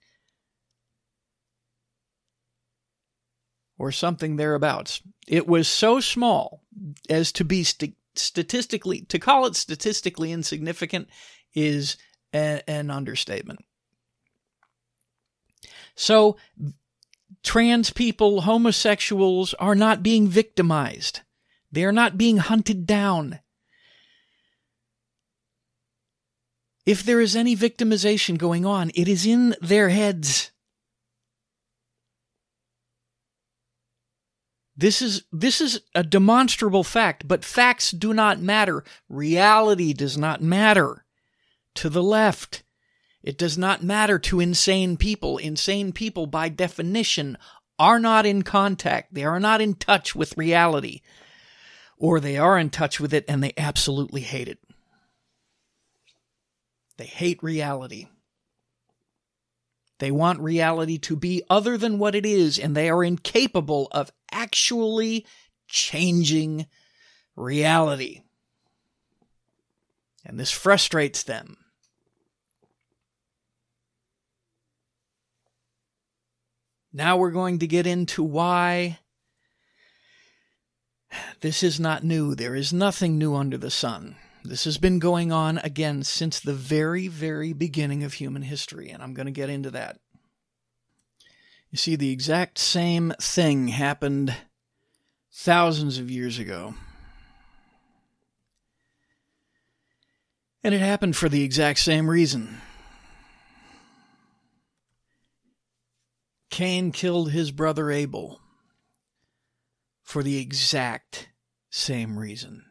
or 3.77 3.91
something 3.91 4.35
thereabouts. 4.35 5.01
It 5.27 5.47
was 5.47 5.67
so 5.67 5.99
small 5.99 6.63
as 7.09 7.31
to 7.33 7.43
be 7.43 7.63
st- 7.63 7.95
statistically, 8.15 9.01
to 9.03 9.19
call 9.19 9.45
it 9.45 9.55
statistically 9.55 10.31
insignificant 10.31 11.09
is 11.53 11.97
a- 12.33 12.67
an 12.69 12.91
understatement. 12.91 13.59
So, 15.95 16.37
trans 17.43 17.91
people, 17.91 18.41
homosexuals 18.41 19.53
are 19.55 19.75
not 19.75 20.03
being 20.03 20.27
victimized. 20.27 21.21
They 21.71 21.83
are 21.83 21.91
not 21.91 22.17
being 22.17 22.37
hunted 22.37 22.85
down. 22.85 23.39
If 26.85 27.03
there 27.03 27.21
is 27.21 27.35
any 27.35 27.55
victimization 27.55 28.37
going 28.37 28.65
on, 28.65 28.91
it 28.95 29.07
is 29.07 29.25
in 29.25 29.55
their 29.61 29.89
heads. 29.89 30.51
This 34.75 35.01
is 35.01 35.23
this 35.33 35.59
is 35.59 35.81
a 35.93 36.03
demonstrable 36.03 36.85
fact, 36.85 37.27
but 37.27 37.43
facts 37.43 37.91
do 37.91 38.13
not 38.13 38.39
matter. 38.39 38.85
Reality 39.09 39.91
does 39.91 40.17
not 40.17 40.41
matter 40.41 41.03
to 41.75 41.89
the 41.89 42.01
left. 42.01 42.63
It 43.21 43.37
does 43.37 43.57
not 43.57 43.83
matter 43.83 44.17
to 44.19 44.39
insane 44.39 44.95
people. 44.95 45.37
Insane 45.37 45.91
people 45.91 46.27
by 46.27 46.47
definition 46.47 47.37
are 47.77 47.99
not 47.99 48.25
in 48.25 48.43
contact. 48.43 49.13
They 49.13 49.25
are 49.25 49.39
not 49.39 49.59
in 49.59 49.73
touch 49.73 50.15
with 50.15 50.37
reality. 50.37 51.01
Or 51.97 52.21
they 52.21 52.37
are 52.37 52.57
in 52.57 52.69
touch 52.69 53.01
with 53.01 53.13
it 53.13 53.25
and 53.27 53.43
they 53.43 53.51
absolutely 53.57 54.21
hate 54.21 54.47
it. 54.47 54.59
They 56.99 57.05
hate 57.05 57.41
reality. 57.41 58.09
They 59.99 60.11
want 60.11 60.41
reality 60.41 60.97
to 60.97 61.15
be 61.15 61.41
other 61.49 61.77
than 61.77 61.97
what 61.97 62.13
it 62.13 62.25
is, 62.25 62.59
and 62.59 62.75
they 62.75 62.89
are 62.89 63.05
incapable 63.05 63.87
of 63.91 64.11
actually 64.33 65.25
changing 65.69 66.67
reality. 67.37 68.23
And 70.25 70.37
this 70.37 70.51
frustrates 70.51 71.23
them. 71.23 71.55
Now 76.91 77.15
we're 77.15 77.31
going 77.31 77.59
to 77.59 77.67
get 77.67 77.87
into 77.87 78.23
why 78.23 78.99
this 81.39 81.63
is 81.63 81.79
not 81.79 82.03
new. 82.03 82.35
There 82.35 82.55
is 82.55 82.73
nothing 82.73 83.17
new 83.17 83.35
under 83.35 83.57
the 83.57 83.71
sun. 83.71 84.17
This 84.43 84.63
has 84.63 84.77
been 84.77 84.99
going 84.99 85.31
on 85.31 85.57
again 85.59 86.03
since 86.03 86.39
the 86.39 86.53
very, 86.53 87.07
very 87.07 87.53
beginning 87.53 88.03
of 88.03 88.13
human 88.13 88.41
history, 88.41 88.89
and 88.89 89.03
I'm 89.03 89.13
going 89.13 89.25
to 89.25 89.31
get 89.31 89.49
into 89.49 89.71
that. 89.71 89.99
You 91.71 91.77
see, 91.77 91.95
the 91.95 92.11
exact 92.11 92.57
same 92.57 93.13
thing 93.19 93.67
happened 93.67 94.35
thousands 95.31 95.99
of 95.99 96.09
years 96.09 96.39
ago. 96.39 96.73
And 100.63 100.73
it 100.73 100.79
happened 100.79 101.15
for 101.15 101.29
the 101.29 101.43
exact 101.43 101.79
same 101.79 102.09
reason. 102.09 102.61
Cain 106.49 106.91
killed 106.91 107.31
his 107.31 107.51
brother 107.51 107.91
Abel 107.91 108.41
for 110.01 110.23
the 110.23 110.39
exact 110.39 111.29
same 111.69 112.17
reason. 112.17 112.65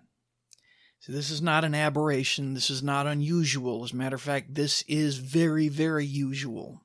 So 1.09 1.15
this 1.15 1.31
is 1.31 1.41
not 1.41 1.65
an 1.65 1.75
aberration. 1.75 2.53
This 2.53 2.69
is 2.69 2.83
not 2.83 3.07
unusual. 3.07 3.83
As 3.83 3.93
a 3.93 3.97
matter 3.97 4.17
of 4.17 4.21
fact, 4.21 4.55
this 4.55 4.85
is 4.87 5.17
very, 5.17 5.69
very 5.69 6.05
usual. 6.05 6.83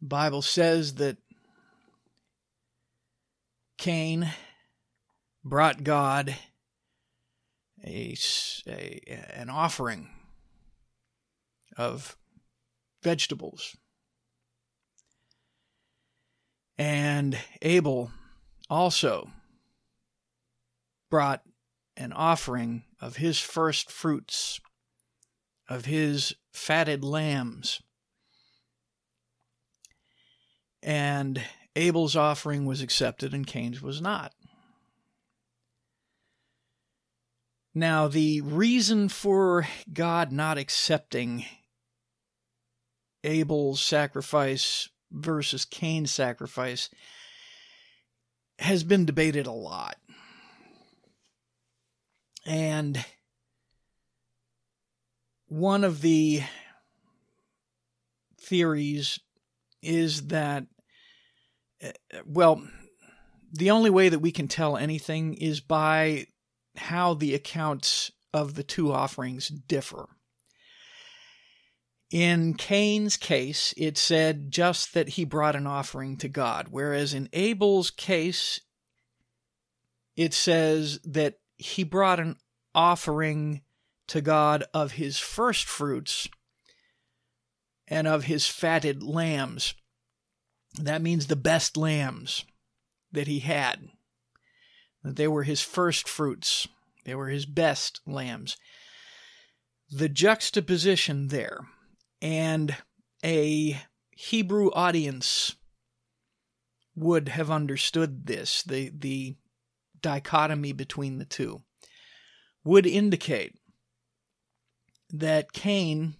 The 0.00 0.08
Bible 0.08 0.40
says 0.40 0.94
that 0.94 1.18
Cain 3.76 4.32
brought 5.44 5.84
God 5.84 6.34
a, 7.84 8.16
a 8.66 9.00
an 9.34 9.50
offering 9.50 10.08
of 11.76 12.16
vegetables. 13.02 13.76
And 16.78 17.36
Abel 17.60 18.10
also 18.70 19.30
brought 21.12 21.42
an 21.94 22.10
offering 22.14 22.84
of 22.98 23.16
his 23.16 23.38
first 23.38 23.90
fruits, 23.90 24.58
of 25.68 25.84
his 25.84 26.34
fatted 26.54 27.04
lambs. 27.04 27.82
And 30.82 31.42
Abel's 31.76 32.16
offering 32.16 32.64
was 32.64 32.80
accepted 32.80 33.34
and 33.34 33.46
Cain's 33.46 33.82
was 33.82 34.00
not. 34.00 34.32
Now, 37.74 38.08
the 38.08 38.40
reason 38.40 39.10
for 39.10 39.68
God 39.92 40.32
not 40.32 40.56
accepting 40.56 41.44
Abel's 43.22 43.82
sacrifice 43.82 44.88
versus 45.10 45.66
Cain's 45.66 46.10
sacrifice 46.10 46.88
has 48.58 48.82
been 48.82 49.04
debated 49.04 49.46
a 49.46 49.52
lot. 49.52 49.96
And 52.44 53.04
one 55.46 55.84
of 55.84 56.00
the 56.00 56.42
theories 58.40 59.20
is 59.82 60.28
that, 60.28 60.64
uh, 61.84 61.90
well, 62.26 62.62
the 63.52 63.70
only 63.70 63.90
way 63.90 64.08
that 64.08 64.20
we 64.20 64.32
can 64.32 64.48
tell 64.48 64.76
anything 64.76 65.34
is 65.34 65.60
by 65.60 66.26
how 66.76 67.14
the 67.14 67.34
accounts 67.34 68.10
of 68.32 68.54
the 68.54 68.62
two 68.62 68.92
offerings 68.92 69.48
differ. 69.48 70.08
In 72.10 72.54
Cain's 72.54 73.16
case, 73.16 73.72
it 73.76 73.96
said 73.96 74.50
just 74.50 74.94
that 74.94 75.10
he 75.10 75.24
brought 75.24 75.56
an 75.56 75.66
offering 75.66 76.16
to 76.18 76.28
God, 76.28 76.68
whereas 76.70 77.14
in 77.14 77.28
Abel's 77.32 77.90
case, 77.90 78.60
it 80.16 80.34
says 80.34 80.98
that 81.04 81.36
he 81.62 81.84
brought 81.84 82.20
an 82.20 82.36
offering 82.74 83.62
to 84.08 84.20
God 84.20 84.64
of 84.74 84.92
his 84.92 85.18
first 85.18 85.66
fruits 85.66 86.28
and 87.88 88.06
of 88.06 88.24
his 88.24 88.46
fatted 88.46 89.02
lambs. 89.02 89.74
That 90.74 91.02
means 91.02 91.26
the 91.26 91.36
best 91.36 91.76
lambs 91.76 92.44
that 93.12 93.26
he 93.26 93.40
had. 93.40 93.90
They 95.04 95.28
were 95.28 95.42
his 95.42 95.62
first 95.62 96.08
fruits. 96.08 96.68
They 97.04 97.14
were 97.14 97.28
his 97.28 97.46
best 97.46 98.00
lambs. 98.06 98.56
The 99.90 100.08
juxtaposition 100.08 101.28
there 101.28 101.68
and 102.20 102.76
a 103.24 103.80
Hebrew 104.10 104.70
audience 104.72 105.56
would 106.94 107.28
have 107.30 107.50
understood 107.50 108.26
this. 108.26 108.62
The 108.62 108.90
the 108.94 109.36
dichotomy 110.02 110.72
between 110.72 111.18
the 111.18 111.24
two 111.24 111.62
would 112.64 112.86
indicate 112.86 113.58
that 115.10 115.52
Cain 115.52 116.14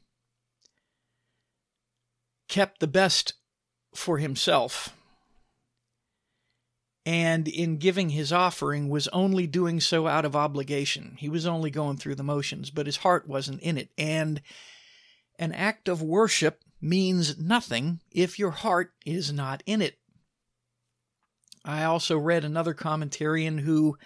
kept 2.49 2.81
the 2.81 2.87
best 2.87 3.35
for 3.95 4.19
himself 4.19 4.95
and 7.05 7.49
in 7.49 7.79
giving 7.79 8.11
his 8.11 8.33
offering 8.33 8.89
was 8.89 9.09
only 9.09 9.47
doing 9.47 9.81
so 9.81 10.07
out 10.07 10.25
of 10.25 10.37
obligation. 10.37 11.17
He 11.19 11.29
was 11.29 11.47
only 11.47 11.71
going 11.71 11.97
through 11.97 12.15
the 12.15 12.23
motions, 12.23 12.71
but 12.71 12.87
his 12.87 12.99
heart 12.99 13.27
wasn't 13.27 13.61
in 13.61 13.77
it. 13.77 13.91
And 13.99 14.41
an 15.39 15.53
act 15.53 15.89
of 15.89 16.01
worship 16.01 16.63
means 16.81 17.39
nothing 17.39 18.01
if 18.13 18.39
your 18.39 18.53
heart 18.53 18.93
is 19.05 19.33
not 19.33 19.63
in 19.67 19.83
it. 19.83 19.99
I 21.65 21.85
also 21.85 22.19
read 22.19 22.45
another 22.45 22.75
commentarian 22.75 23.61
who 23.61 23.97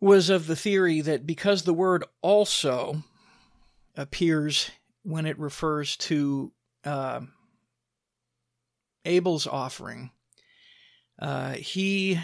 was 0.00 0.28
of 0.28 0.46
the 0.46 0.56
theory 0.56 1.00
that 1.00 1.26
because 1.26 1.62
the 1.62 1.74
word 1.74 2.04
also 2.22 3.02
appears 3.96 4.70
when 5.02 5.24
it 5.24 5.38
refers 5.38 5.96
to 5.96 6.52
uh, 6.84 7.20
Abel's 9.04 9.46
offering, 9.46 10.10
uh, 11.18 11.52
he 11.52 12.20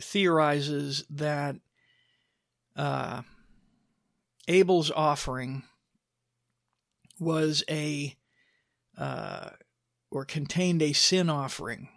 theorizes 0.00 1.04
that 1.10 1.56
uh, 2.76 3.22
Abel's 4.46 4.90
offering 4.90 5.64
was 7.18 7.64
a 7.68 8.14
uh, 8.96 9.50
or 10.10 10.24
contained 10.24 10.82
a 10.82 10.92
sin 10.92 11.28
offering, 11.28 11.88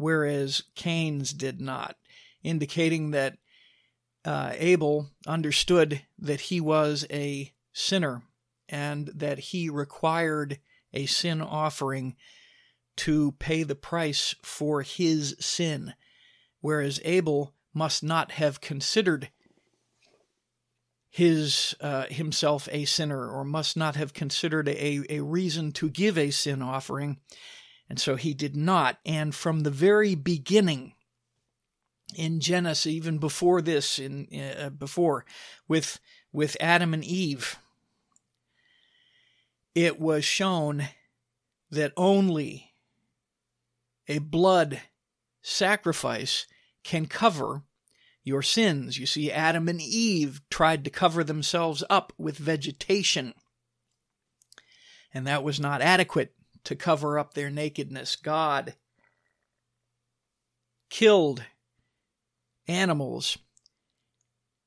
whereas 0.00 0.62
Cain's 0.74 1.30
did 1.30 1.60
not, 1.60 1.94
indicating 2.42 3.10
that 3.10 3.36
uh, 4.24 4.52
Abel 4.54 5.10
understood 5.26 6.00
that 6.18 6.40
he 6.40 6.58
was 6.58 7.06
a 7.10 7.52
sinner 7.74 8.22
and 8.66 9.08
that 9.08 9.38
he 9.38 9.68
required 9.68 10.58
a 10.94 11.04
sin 11.04 11.42
offering 11.42 12.16
to 12.96 13.32
pay 13.32 13.62
the 13.62 13.74
price 13.74 14.34
for 14.42 14.80
his 14.80 15.36
sin, 15.38 15.92
whereas 16.62 17.00
Abel 17.04 17.52
must 17.74 18.02
not 18.02 18.32
have 18.32 18.62
considered 18.62 19.28
his 21.10 21.74
uh, 21.80 22.06
himself 22.06 22.68
a 22.72 22.86
sinner 22.86 23.28
or 23.28 23.44
must 23.44 23.76
not 23.76 23.96
have 23.96 24.14
considered 24.14 24.68
a, 24.68 25.04
a 25.10 25.20
reason 25.20 25.72
to 25.72 25.90
give 25.90 26.16
a 26.16 26.30
sin 26.30 26.62
offering 26.62 27.18
and 27.90 28.00
so 28.00 28.16
he 28.16 28.32
did 28.32 28.56
not. 28.56 28.98
And 29.04 29.34
from 29.34 29.60
the 29.60 29.70
very 29.70 30.14
beginning 30.14 30.94
in 32.16 32.40
genesis 32.40 32.88
even 32.88 33.18
before 33.18 33.62
this 33.62 33.96
in 33.96 34.26
uh, 34.58 34.68
before 34.68 35.24
with 35.68 36.00
with 36.32 36.56
adam 36.58 36.92
and 36.92 37.04
eve 37.04 37.56
it 39.76 40.00
was 40.00 40.24
shown 40.24 40.88
that 41.70 41.92
only 41.96 42.72
a 44.08 44.18
blood 44.18 44.80
sacrifice 45.40 46.48
can 46.82 47.06
cover 47.06 47.62
your 48.24 48.42
sins. 48.42 48.98
You 48.98 49.06
see, 49.06 49.30
Adam 49.30 49.68
and 49.68 49.80
Eve 49.80 50.40
tried 50.50 50.84
to 50.84 50.90
cover 50.90 51.22
themselves 51.22 51.84
up 51.88 52.12
with 52.18 52.36
vegetation, 52.36 53.34
and 55.14 55.26
that 55.26 55.44
was 55.44 55.60
not 55.60 55.80
adequate 55.80 56.34
to 56.64 56.74
cover 56.74 57.18
up 57.18 57.34
their 57.34 57.50
nakedness. 57.50 58.16
God 58.16 58.74
killed 60.88 61.44
animals 62.66 63.38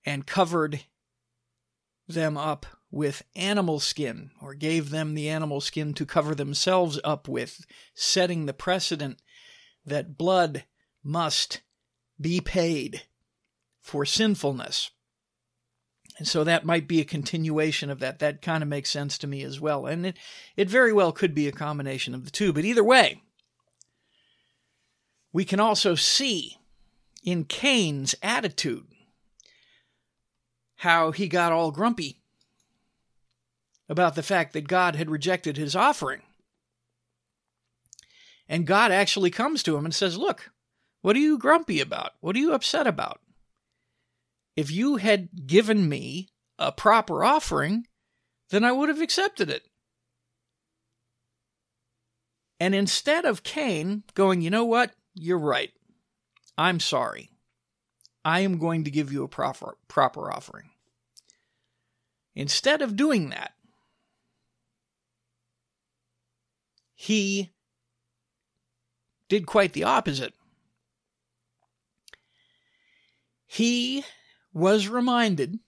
and 0.06 0.26
covered 0.26 0.86
them 2.08 2.38
up 2.38 2.66
with 2.92 3.24
animal 3.36 3.80
skin, 3.80 4.30
or 4.40 4.54
gave 4.54 4.92
them 4.92 5.16
the 5.16 5.28
animal 5.28 5.60
skin 5.60 5.94
to 5.96 6.06
cover 6.06 6.36
themselves 6.36 7.00
up 7.04 7.28
with, 7.28 7.66
setting 7.96 8.46
the 8.46 8.54
precedent 8.54 9.20
that 9.86 10.18
blood 10.18 10.66
must 11.04 11.62
be 12.22 12.40
paid 12.40 13.02
for 13.80 14.06
sinfulness. 14.06 14.92
And 16.18 16.28
so 16.28 16.44
that 16.44 16.66
might 16.66 16.88
be 16.88 17.02
a 17.02 17.06
continuation 17.06 17.90
of 17.90 18.00
that. 18.00 18.20
That 18.20 18.42
kind 18.42 18.62
of 18.62 18.70
makes 18.70 18.90
sense 18.90 19.18
to 19.20 19.28
me 19.28 19.44
as 19.44 19.60
well. 19.60 19.88
And 19.88 20.06
it, 20.06 20.18
it 20.56 20.70
very 20.70 20.94
well 20.94 21.12
could 21.12 21.34
be 21.34 21.48
a 21.48 21.52
combination 21.52 22.14
of 22.14 22.26
the 22.26 22.32
two. 22.32 22.54
But 22.54 22.66
either 22.66 22.84
way, 22.84 23.22
we 25.32 25.44
can 25.44 25.60
also 25.60 25.96
see 25.96 26.58
in 27.24 27.46
Cain's 27.46 28.14
attitude 28.22 28.86
how 30.78 31.12
he 31.12 31.28
got 31.28 31.52
all 31.52 31.72
grumpy 31.72 32.20
about 33.90 34.16
the 34.16 34.24
fact 34.24 34.54
that 34.54 34.68
God 34.68 34.96
had 34.96 35.10
rejected 35.10 35.58
his 35.58 35.76
offering. 35.76 36.22
And 38.48 38.68
God 38.68 38.92
actually 38.92 39.32
comes 39.32 39.64
to 39.64 39.76
him 39.76 39.86
and 39.86 39.96
says, 39.96 40.18
Look, 40.18 40.52
what 41.02 41.16
are 41.16 41.20
you 41.20 41.38
grumpy 41.38 41.82
about? 41.82 42.12
What 42.20 42.36
are 42.36 42.40
you 42.40 42.54
upset 42.54 42.86
about? 42.86 43.20
If 44.56 44.72
you 44.72 44.98
had 44.98 45.48
given 45.48 45.90
me 45.90 46.30
a 46.60 46.72
proper 46.72 47.24
offering, 47.24 47.88
then 48.50 48.64
I 48.64 48.72
would 48.72 48.90
have 48.90 49.02
accepted 49.02 49.50
it. 49.50 49.64
And 52.60 52.76
instead 52.76 53.26
of 53.26 53.44
Cain 53.44 54.04
going, 54.14 54.42
you 54.42 54.50
know 54.50 54.66
what? 54.66 54.92
You're 55.16 55.40
right. 55.40 55.72
I'm 56.58 56.80
sorry. 56.80 57.30
I 58.24 58.42
am 58.42 58.58
going 58.58 58.86
to 58.86 58.92
give 58.92 59.12
you 59.12 59.24
a 59.24 59.28
proper, 59.28 59.78
proper 59.88 60.32
offering. 60.32 60.70
Instead 62.36 62.82
of 62.82 62.96
doing 62.96 63.30
that, 63.30 63.54
he 66.96 67.52
did 69.28 69.46
quite 69.46 69.74
the 69.74 69.84
opposite. 69.84 70.34
He 73.46 74.06
was 74.54 74.88
reminded, 74.88 75.60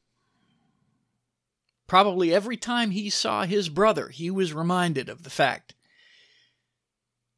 probably 1.88 2.34
every 2.34 2.58
time 2.58 2.92
he 2.92 3.10
saw 3.10 3.44
his 3.44 3.70
brother, 3.70 4.10
he 4.10 4.30
was 4.30 4.54
reminded 4.54 5.10
of 5.10 5.24
the 5.24 5.30
fact 5.30 5.74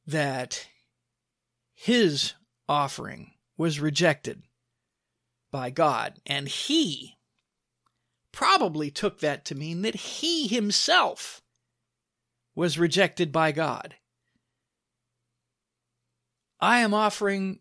that 0.06 0.68
his 1.74 2.34
offering 2.68 3.32
was 3.58 3.80
rejected 3.80 4.44
by 5.52 5.70
God. 5.70 6.20
And 6.26 6.48
he 6.48 7.18
probably 8.32 8.92
took 8.92 9.20
that 9.20 9.46
to 9.46 9.56
mean 9.56 9.82
that 9.82 9.96
he 9.96 10.48
himself 10.48 11.42
was 12.56 12.78
rejected 12.78 13.32
by 13.32 13.52
God. 13.52 13.96
I 16.60 16.80
am 16.80 16.94
offering 16.94 17.60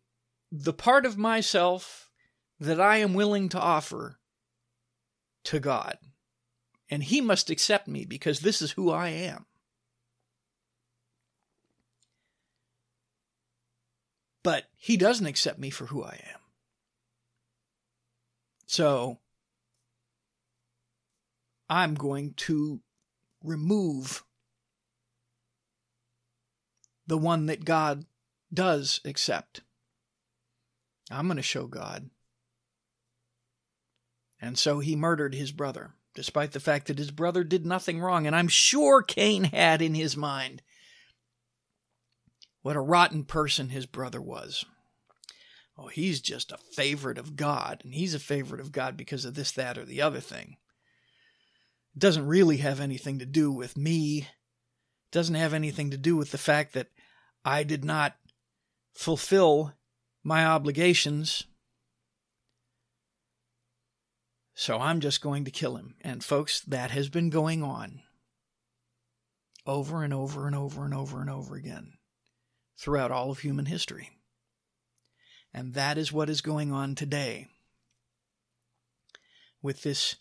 the 0.50 0.72
part 0.72 1.04
of 1.04 1.18
myself 1.18 2.05
that 2.58 2.80
I 2.80 2.98
am 2.98 3.14
willing 3.14 3.48
to 3.50 3.60
offer 3.60 4.18
to 5.44 5.60
God. 5.60 5.98
And 6.90 7.02
He 7.02 7.20
must 7.20 7.50
accept 7.50 7.88
me 7.88 8.04
because 8.04 8.40
this 8.40 8.62
is 8.62 8.72
who 8.72 8.90
I 8.90 9.08
am. 9.08 9.46
But 14.42 14.64
He 14.76 14.96
doesn't 14.96 15.26
accept 15.26 15.58
me 15.58 15.70
for 15.70 15.86
who 15.86 16.02
I 16.02 16.20
am. 16.32 16.40
So 18.66 19.18
I'm 21.68 21.94
going 21.94 22.34
to 22.34 22.80
remove 23.42 24.24
the 27.06 27.18
one 27.18 27.46
that 27.46 27.64
God 27.64 28.04
does 28.52 29.00
accept. 29.04 29.62
I'm 31.10 31.26
going 31.26 31.36
to 31.36 31.42
show 31.42 31.66
God 31.66 32.10
and 34.46 34.58
so 34.58 34.78
he 34.78 34.96
murdered 34.96 35.34
his 35.34 35.52
brother, 35.52 35.94
despite 36.14 36.52
the 36.52 36.60
fact 36.60 36.86
that 36.86 36.98
his 36.98 37.10
brother 37.10 37.44
did 37.44 37.66
nothing 37.66 38.00
wrong. 38.00 38.26
And 38.26 38.34
I'm 38.34 38.48
sure 38.48 39.02
Cain 39.02 39.44
had 39.44 39.82
in 39.82 39.94
his 39.94 40.16
mind 40.16 40.62
what 42.62 42.76
a 42.76 42.80
rotten 42.80 43.24
person 43.24 43.68
his 43.68 43.86
brother 43.86 44.20
was. 44.20 44.64
Oh, 45.78 45.88
he's 45.88 46.20
just 46.20 46.52
a 46.52 46.58
favorite 46.74 47.18
of 47.18 47.36
God, 47.36 47.82
and 47.84 47.94
he's 47.94 48.14
a 48.14 48.18
favorite 48.18 48.60
of 48.60 48.72
God 48.72 48.96
because 48.96 49.24
of 49.24 49.34
this, 49.34 49.50
that, 49.52 49.76
or 49.76 49.84
the 49.84 50.00
other 50.00 50.20
thing. 50.20 50.56
It 51.94 51.98
doesn't 51.98 52.26
really 52.26 52.58
have 52.58 52.80
anything 52.80 53.18
to 53.18 53.26
do 53.26 53.52
with 53.52 53.76
me. 53.76 54.18
It 54.18 55.12
doesn't 55.12 55.34
have 55.34 55.52
anything 55.52 55.90
to 55.90 55.98
do 55.98 56.16
with 56.16 56.30
the 56.30 56.38
fact 56.38 56.72
that 56.72 56.88
I 57.44 57.62
did 57.62 57.84
not 57.84 58.16
fulfill 58.94 59.74
my 60.24 60.46
obligations 60.46 61.44
so 64.58 64.78
I'm 64.78 65.00
just 65.00 65.20
going 65.20 65.44
to 65.44 65.50
kill 65.50 65.76
him. 65.76 65.96
And 66.00 66.24
folks, 66.24 66.60
that 66.62 66.90
has 66.90 67.10
been 67.10 67.28
going 67.28 67.62
on 67.62 68.00
over 69.66 70.02
and 70.02 70.14
over 70.14 70.46
and 70.46 70.56
over 70.56 70.86
and 70.86 70.94
over 70.94 71.20
and 71.20 71.28
over 71.28 71.56
again 71.56 71.92
throughout 72.78 73.10
all 73.10 73.30
of 73.30 73.40
human 73.40 73.66
history. 73.66 74.10
And 75.52 75.74
that 75.74 75.98
is 75.98 76.10
what 76.10 76.30
is 76.30 76.40
going 76.40 76.72
on 76.72 76.94
today 76.94 77.48
with 79.60 79.82
this 79.82 80.16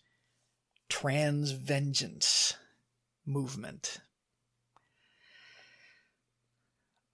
trans 0.90 1.52
vengeance 1.52 2.54
movement. 3.24 4.00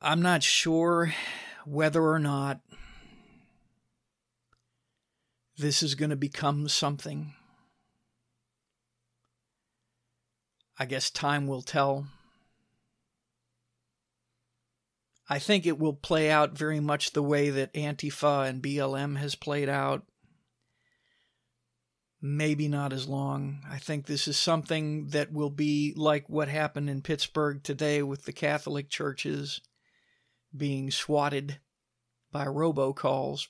I'm 0.01 0.23
not 0.23 0.43
sure 0.43 1.15
whether 1.65 2.03
or 2.03 2.19
not 2.19 2.61
this 5.57 5.83
is 5.83 5.95
going 5.95 6.11
to 6.11 6.17
become 6.17 6.69
something. 6.69 7.35
I 10.79 10.87
guess 10.87 11.11
time 11.11 11.47
will 11.47 11.63
tell. 11.63 12.07
I 15.29 15.39
think 15.39 15.67
it 15.67 15.79
will 15.79 15.95
play 15.95 16.31
out 16.31 16.57
very 16.57 16.81
much 16.81 17.13
the 17.13 17.23
way 17.23 17.51
that 17.51 17.73
Antifa 17.75 18.49
and 18.49 18.63
BLM 18.63 19.17
has 19.19 19.35
played 19.35 19.69
out. 19.69 20.05
Maybe 22.21 22.69
not 22.69 22.93
as 22.93 23.09
long. 23.09 23.63
I 23.69 23.79
think 23.79 24.07
this 24.07 24.29
is 24.29 24.37
something 24.37 25.09
that 25.09 25.33
will 25.33 25.51
be 25.51 25.93
like 25.97 26.29
what 26.29 26.49
happened 26.49 26.89
in 26.89 27.03
Pittsburgh 27.03 27.63
today 27.63 28.03
with 28.03 28.25
the 28.25 28.33
Catholic 28.33 28.89
churches 28.89 29.61
being 30.57 30.91
swatted 30.91 31.59
by 32.31 32.47
robocalls 32.47 33.49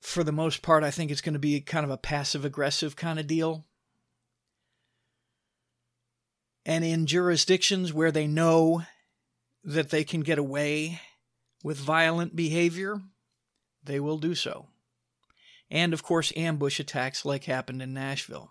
for 0.00 0.24
the 0.24 0.32
most 0.32 0.62
part, 0.62 0.82
I 0.82 0.90
think 0.90 1.10
it's 1.10 1.20
going 1.20 1.34
to 1.34 1.38
be 1.38 1.60
kind 1.60 1.84
of 1.84 1.90
a 1.90 1.96
passive 1.96 2.44
aggressive 2.44 2.96
kind 2.96 3.18
of 3.18 3.26
deal. 3.26 3.64
And 6.64 6.84
in 6.84 7.06
jurisdictions 7.06 7.92
where 7.92 8.12
they 8.12 8.26
know 8.26 8.82
that 9.64 9.90
they 9.90 10.04
can 10.04 10.20
get 10.20 10.38
away 10.38 11.00
with 11.62 11.78
violent 11.78 12.34
behavior, 12.34 13.00
they 13.84 14.00
will 14.00 14.18
do 14.18 14.34
so. 14.34 14.66
And 15.70 15.92
of 15.92 16.02
course, 16.02 16.32
ambush 16.36 16.80
attacks 16.80 17.24
like 17.24 17.44
happened 17.44 17.82
in 17.82 17.94
Nashville. 17.94 18.50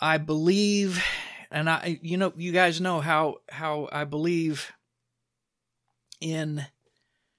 I 0.00 0.18
believe, 0.18 1.04
and 1.50 1.68
I, 1.68 1.98
you 2.02 2.16
know, 2.16 2.32
you 2.36 2.52
guys 2.52 2.80
know 2.80 3.00
how 3.00 3.38
how 3.48 3.88
I 3.92 4.04
believe 4.04 4.72
in 6.20 6.64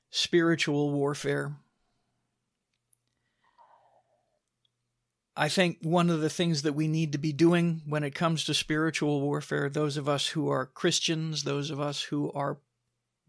spiritual 0.09 0.91
warfare. 0.91 1.55
I 5.35 5.47
think 5.47 5.77
one 5.81 6.09
of 6.09 6.19
the 6.19 6.29
things 6.29 6.63
that 6.63 6.73
we 6.73 6.87
need 6.87 7.13
to 7.13 7.17
be 7.17 7.31
doing 7.31 7.81
when 7.87 8.03
it 8.03 8.13
comes 8.13 8.43
to 8.45 8.53
spiritual 8.53 9.21
warfare, 9.21 9.69
those 9.69 9.95
of 9.95 10.09
us 10.09 10.27
who 10.27 10.49
are 10.49 10.65
Christians, 10.65 11.43
those 11.43 11.69
of 11.69 11.79
us 11.79 12.01
who 12.01 12.31
are 12.33 12.57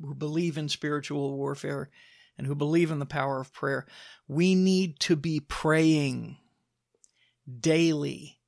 who 0.01 0.14
believe 0.14 0.57
in 0.59 0.68
spiritual 0.68 1.37
warfare 1.37 1.91
and 2.37 2.47
who 2.47 2.55
believe 2.55 2.91
in 2.91 2.99
the 2.99 3.07
power 3.07 3.39
of 3.41 3.53
prayer, 3.53 3.87
we 4.26 4.55
need 4.55 4.99
to 5.01 5.14
be 5.14 5.41
praying 5.41 6.39
daily 7.61 8.41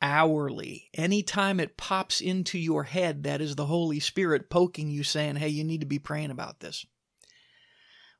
hourly. 0.00 0.90
Anytime 0.94 1.60
it 1.60 1.76
pops 1.76 2.20
into 2.20 2.58
your 2.58 2.84
head, 2.84 3.24
that 3.24 3.40
is 3.40 3.56
the 3.56 3.66
Holy 3.66 4.00
Spirit 4.00 4.50
poking 4.50 4.90
you, 4.90 5.02
saying, 5.02 5.36
Hey, 5.36 5.48
you 5.48 5.64
need 5.64 5.80
to 5.80 5.86
be 5.86 5.98
praying 5.98 6.30
about 6.30 6.60
this. 6.60 6.86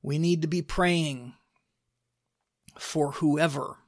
We 0.02 0.18
need 0.18 0.42
to 0.42 0.48
be 0.48 0.62
praying 0.62 1.34
for 2.78 3.12
whoever 3.12 3.78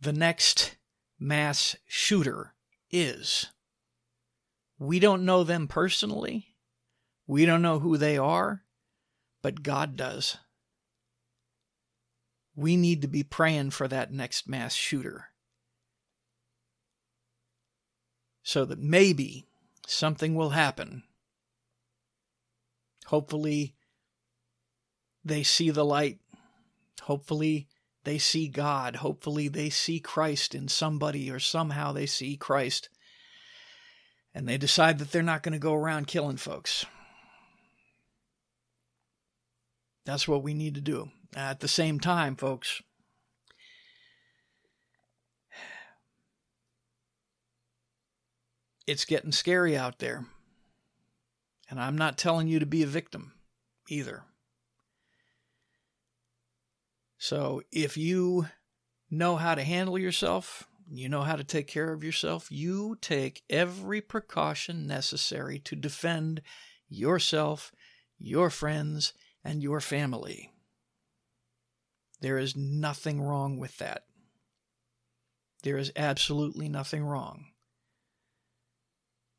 the 0.00 0.12
next 0.12 0.76
mass 1.18 1.76
shooter 1.86 2.54
is. 2.90 3.46
We 4.78 4.98
don't 5.00 5.24
know 5.24 5.44
them 5.44 5.68
personally. 5.68 6.54
We 7.26 7.44
don't 7.44 7.62
know 7.62 7.80
who 7.80 7.96
they 7.96 8.16
are, 8.16 8.62
but 9.42 9.62
God 9.62 9.96
does. 9.96 10.38
We 12.56 12.76
need 12.76 13.02
to 13.02 13.08
be 13.08 13.22
praying 13.22 13.70
for 13.70 13.86
that 13.88 14.12
next 14.12 14.48
mass 14.48 14.74
shooter. 14.74 15.26
so 18.48 18.64
that 18.64 18.78
maybe 18.78 19.46
something 19.86 20.34
will 20.34 20.48
happen. 20.48 21.02
Hopefully, 23.08 23.74
they 25.28 25.42
see 25.42 25.70
the 25.70 25.84
light. 25.84 26.18
Hopefully, 27.02 27.68
they 28.04 28.18
see 28.18 28.48
God. 28.48 28.96
Hopefully, 28.96 29.48
they 29.48 29.70
see 29.70 30.00
Christ 30.00 30.54
in 30.54 30.68
somebody 30.68 31.30
or 31.30 31.38
somehow 31.38 31.92
they 31.92 32.06
see 32.06 32.36
Christ. 32.36 32.88
And 34.34 34.48
they 34.48 34.56
decide 34.56 34.98
that 34.98 35.12
they're 35.12 35.22
not 35.22 35.42
going 35.42 35.52
to 35.52 35.58
go 35.58 35.74
around 35.74 36.06
killing 36.06 36.36
folks. 36.36 36.84
That's 40.04 40.26
what 40.26 40.42
we 40.42 40.54
need 40.54 40.74
to 40.74 40.80
do. 40.80 41.10
At 41.36 41.60
the 41.60 41.68
same 41.68 42.00
time, 42.00 42.34
folks, 42.34 42.80
it's 48.86 49.04
getting 49.04 49.32
scary 49.32 49.76
out 49.76 49.98
there. 49.98 50.24
And 51.68 51.78
I'm 51.78 51.98
not 51.98 52.16
telling 52.16 52.48
you 52.48 52.58
to 52.58 52.66
be 52.66 52.82
a 52.82 52.86
victim 52.86 53.32
either. 53.88 54.22
So 57.18 57.62
if 57.72 57.96
you 57.96 58.46
know 59.10 59.36
how 59.36 59.54
to 59.54 59.62
handle 59.62 59.98
yourself, 59.98 60.68
you 60.90 61.08
know 61.08 61.22
how 61.22 61.36
to 61.36 61.44
take 61.44 61.66
care 61.66 61.92
of 61.92 62.04
yourself, 62.04 62.50
you 62.50 62.96
take 63.00 63.42
every 63.50 64.00
precaution 64.00 64.86
necessary 64.86 65.58
to 65.60 65.76
defend 65.76 66.40
yourself, 66.88 67.72
your 68.18 68.50
friends, 68.50 69.12
and 69.44 69.62
your 69.62 69.80
family. 69.80 70.50
There 72.20 72.38
is 72.38 72.56
nothing 72.56 73.20
wrong 73.20 73.58
with 73.58 73.76
that. 73.78 74.04
There 75.62 75.76
is 75.76 75.92
absolutely 75.96 76.68
nothing 76.68 77.04
wrong 77.04 77.46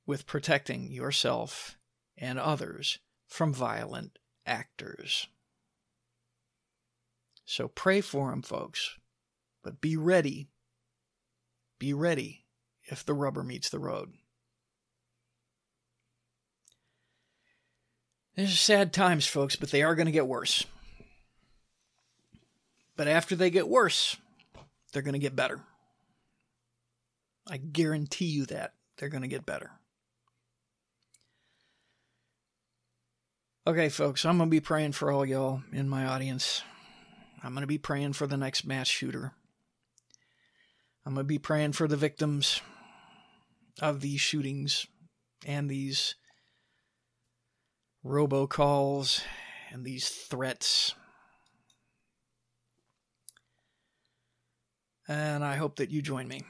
with 0.05 0.27
protecting 0.27 0.91
yourself 0.91 1.77
and 2.17 2.37
others 2.37 2.99
from 3.27 3.53
violent 3.53 4.19
actors. 4.45 5.27
So 7.49 7.67
pray 7.67 8.01
for 8.01 8.29
them, 8.29 8.43
folks, 8.43 8.99
but 9.63 9.81
be 9.81 9.97
ready. 9.97 10.49
Be 11.79 11.95
ready 11.95 12.45
if 12.83 13.03
the 13.03 13.15
rubber 13.15 13.41
meets 13.41 13.71
the 13.71 13.79
road. 13.79 14.13
These 18.35 18.53
are 18.53 18.55
sad 18.55 18.93
times, 18.93 19.25
folks, 19.25 19.55
but 19.55 19.71
they 19.71 19.81
are 19.81 19.95
going 19.95 20.05
to 20.05 20.11
get 20.11 20.27
worse. 20.27 20.63
But 22.95 23.07
after 23.07 23.35
they 23.35 23.49
get 23.49 23.67
worse, 23.67 24.15
they're 24.93 25.01
going 25.01 25.13
to 25.13 25.19
get 25.19 25.35
better. 25.35 25.59
I 27.49 27.57
guarantee 27.57 28.25
you 28.25 28.45
that. 28.45 28.73
They're 28.99 29.09
going 29.09 29.23
to 29.23 29.27
get 29.27 29.47
better. 29.47 29.71
Okay, 33.65 33.89
folks, 33.89 34.23
I'm 34.23 34.37
going 34.37 34.51
to 34.51 34.55
be 34.55 34.59
praying 34.59 34.91
for 34.91 35.09
all 35.09 35.25
y'all 35.25 35.63
in 35.73 35.89
my 35.89 36.05
audience. 36.05 36.61
I'm 37.43 37.53
going 37.53 37.61
to 37.61 37.67
be 37.67 37.77
praying 37.77 38.13
for 38.13 38.27
the 38.27 38.37
next 38.37 38.65
mass 38.65 38.87
shooter. 38.87 39.33
I'm 41.05 41.13
going 41.13 41.23
to 41.25 41.27
be 41.27 41.39
praying 41.39 41.73
for 41.73 41.87
the 41.87 41.97
victims 41.97 42.61
of 43.81 44.01
these 44.01 44.19
shootings 44.19 44.85
and 45.45 45.69
these 45.69 46.15
robocalls 48.05 49.21
and 49.71 49.85
these 49.85 50.09
threats. 50.09 50.93
And 55.07 55.43
I 55.43 55.55
hope 55.55 55.77
that 55.77 55.89
you 55.89 56.01
join 56.01 56.27
me. 56.27 56.43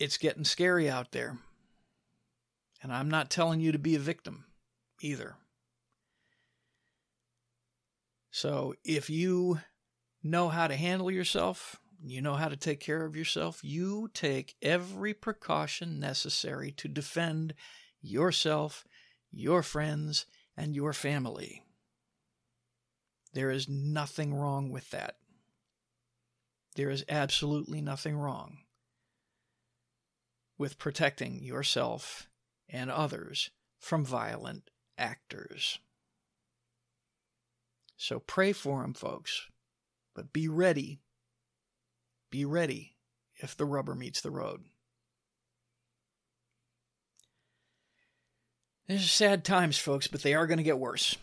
It's 0.00 0.16
getting 0.16 0.44
scary 0.44 0.90
out 0.90 1.12
there. 1.12 1.38
And 2.82 2.92
I'm 2.92 3.10
not 3.10 3.30
telling 3.30 3.60
you 3.60 3.70
to 3.72 3.78
be 3.78 3.94
a 3.94 4.00
victim 4.00 4.46
either. 5.02 5.36
So 8.30 8.74
if 8.82 9.10
you 9.10 9.60
know 10.22 10.48
how 10.48 10.66
to 10.66 10.74
handle 10.74 11.10
yourself, 11.10 11.76
you 12.02 12.22
know 12.22 12.34
how 12.34 12.48
to 12.48 12.56
take 12.56 12.80
care 12.80 13.04
of 13.04 13.14
yourself, 13.14 13.60
you 13.62 14.08
take 14.14 14.56
every 14.62 15.12
precaution 15.12 16.00
necessary 16.00 16.72
to 16.72 16.88
defend 16.88 17.52
yourself, 18.00 18.84
your 19.30 19.62
friends, 19.62 20.24
and 20.56 20.74
your 20.74 20.94
family. 20.94 21.62
There 23.34 23.50
is 23.50 23.68
nothing 23.68 24.32
wrong 24.32 24.70
with 24.70 24.90
that. 24.90 25.16
There 26.76 26.88
is 26.88 27.04
absolutely 27.08 27.82
nothing 27.82 28.16
wrong 28.16 28.58
with 30.60 30.78
protecting 30.78 31.42
yourself 31.42 32.28
and 32.68 32.90
others 32.90 33.48
from 33.78 34.04
violent 34.04 34.70
actors. 34.98 35.78
So 37.96 38.20
pray 38.20 38.52
for 38.52 38.82
them, 38.82 38.92
folks, 38.92 39.48
but 40.14 40.34
be 40.34 40.48
ready. 40.48 41.00
Be 42.30 42.44
ready 42.44 42.94
if 43.36 43.56
the 43.56 43.64
rubber 43.64 43.94
meets 43.94 44.20
the 44.20 44.30
road. 44.30 44.60
These 48.86 49.04
are 49.04 49.08
sad 49.08 49.46
times, 49.46 49.78
folks, 49.78 50.08
but 50.08 50.22
they 50.22 50.34
are 50.34 50.46
going 50.46 50.58
to 50.58 50.62
get 50.62 50.78
worse. 50.78 51.16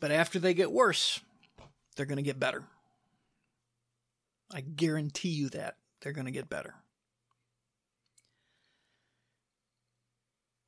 But 0.00 0.12
after 0.12 0.38
they 0.38 0.54
get 0.54 0.72
worse, 0.72 1.20
they're 1.94 2.06
going 2.06 2.16
to 2.16 2.22
get 2.22 2.40
better. 2.40 2.64
I 4.50 4.62
guarantee 4.62 5.28
you 5.28 5.50
that. 5.50 5.76
They're 6.00 6.12
going 6.12 6.24
to 6.24 6.32
get 6.32 6.48
better. 6.48 6.74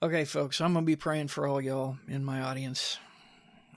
Okay, 0.05 0.27
folks, 0.27 0.61
I'm 0.61 0.75
going 0.75 0.85
to 0.85 0.87
be 0.87 0.97
praying 0.97 1.29
for 1.29 1.47
all 1.47 1.63
y'all 1.63 1.97
in 2.09 2.27
my 2.27 2.43
audience. 2.43 2.99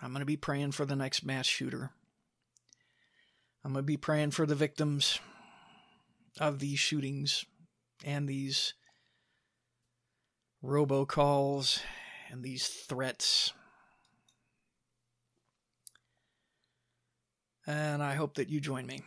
I'm 0.01 0.09
going 0.09 0.19
to 0.19 0.25
be 0.25 0.35
praying 0.35 0.73
for 0.73 0.85
the 0.85 0.93
next 0.93 1.23
mass 1.23 1.45
shooter. 1.45 1.91
I'm 3.63 3.71
going 3.71 3.83
to 3.83 3.87
be 3.87 3.95
praying 3.95 4.31
for 4.31 4.45
the 4.45 4.53
victims 4.53 5.21
of 6.37 6.59
these 6.59 6.79
shootings 6.79 7.45
and 8.03 8.27
these 8.27 8.73
robocalls 10.61 11.79
and 12.29 12.43
these 12.43 12.67
threats. 12.67 13.53
and 17.65 18.03
I 18.03 18.15
hope 18.15 18.35
that 18.35 18.49
you 18.49 18.59
join 18.59 18.85
me. 18.85 19.01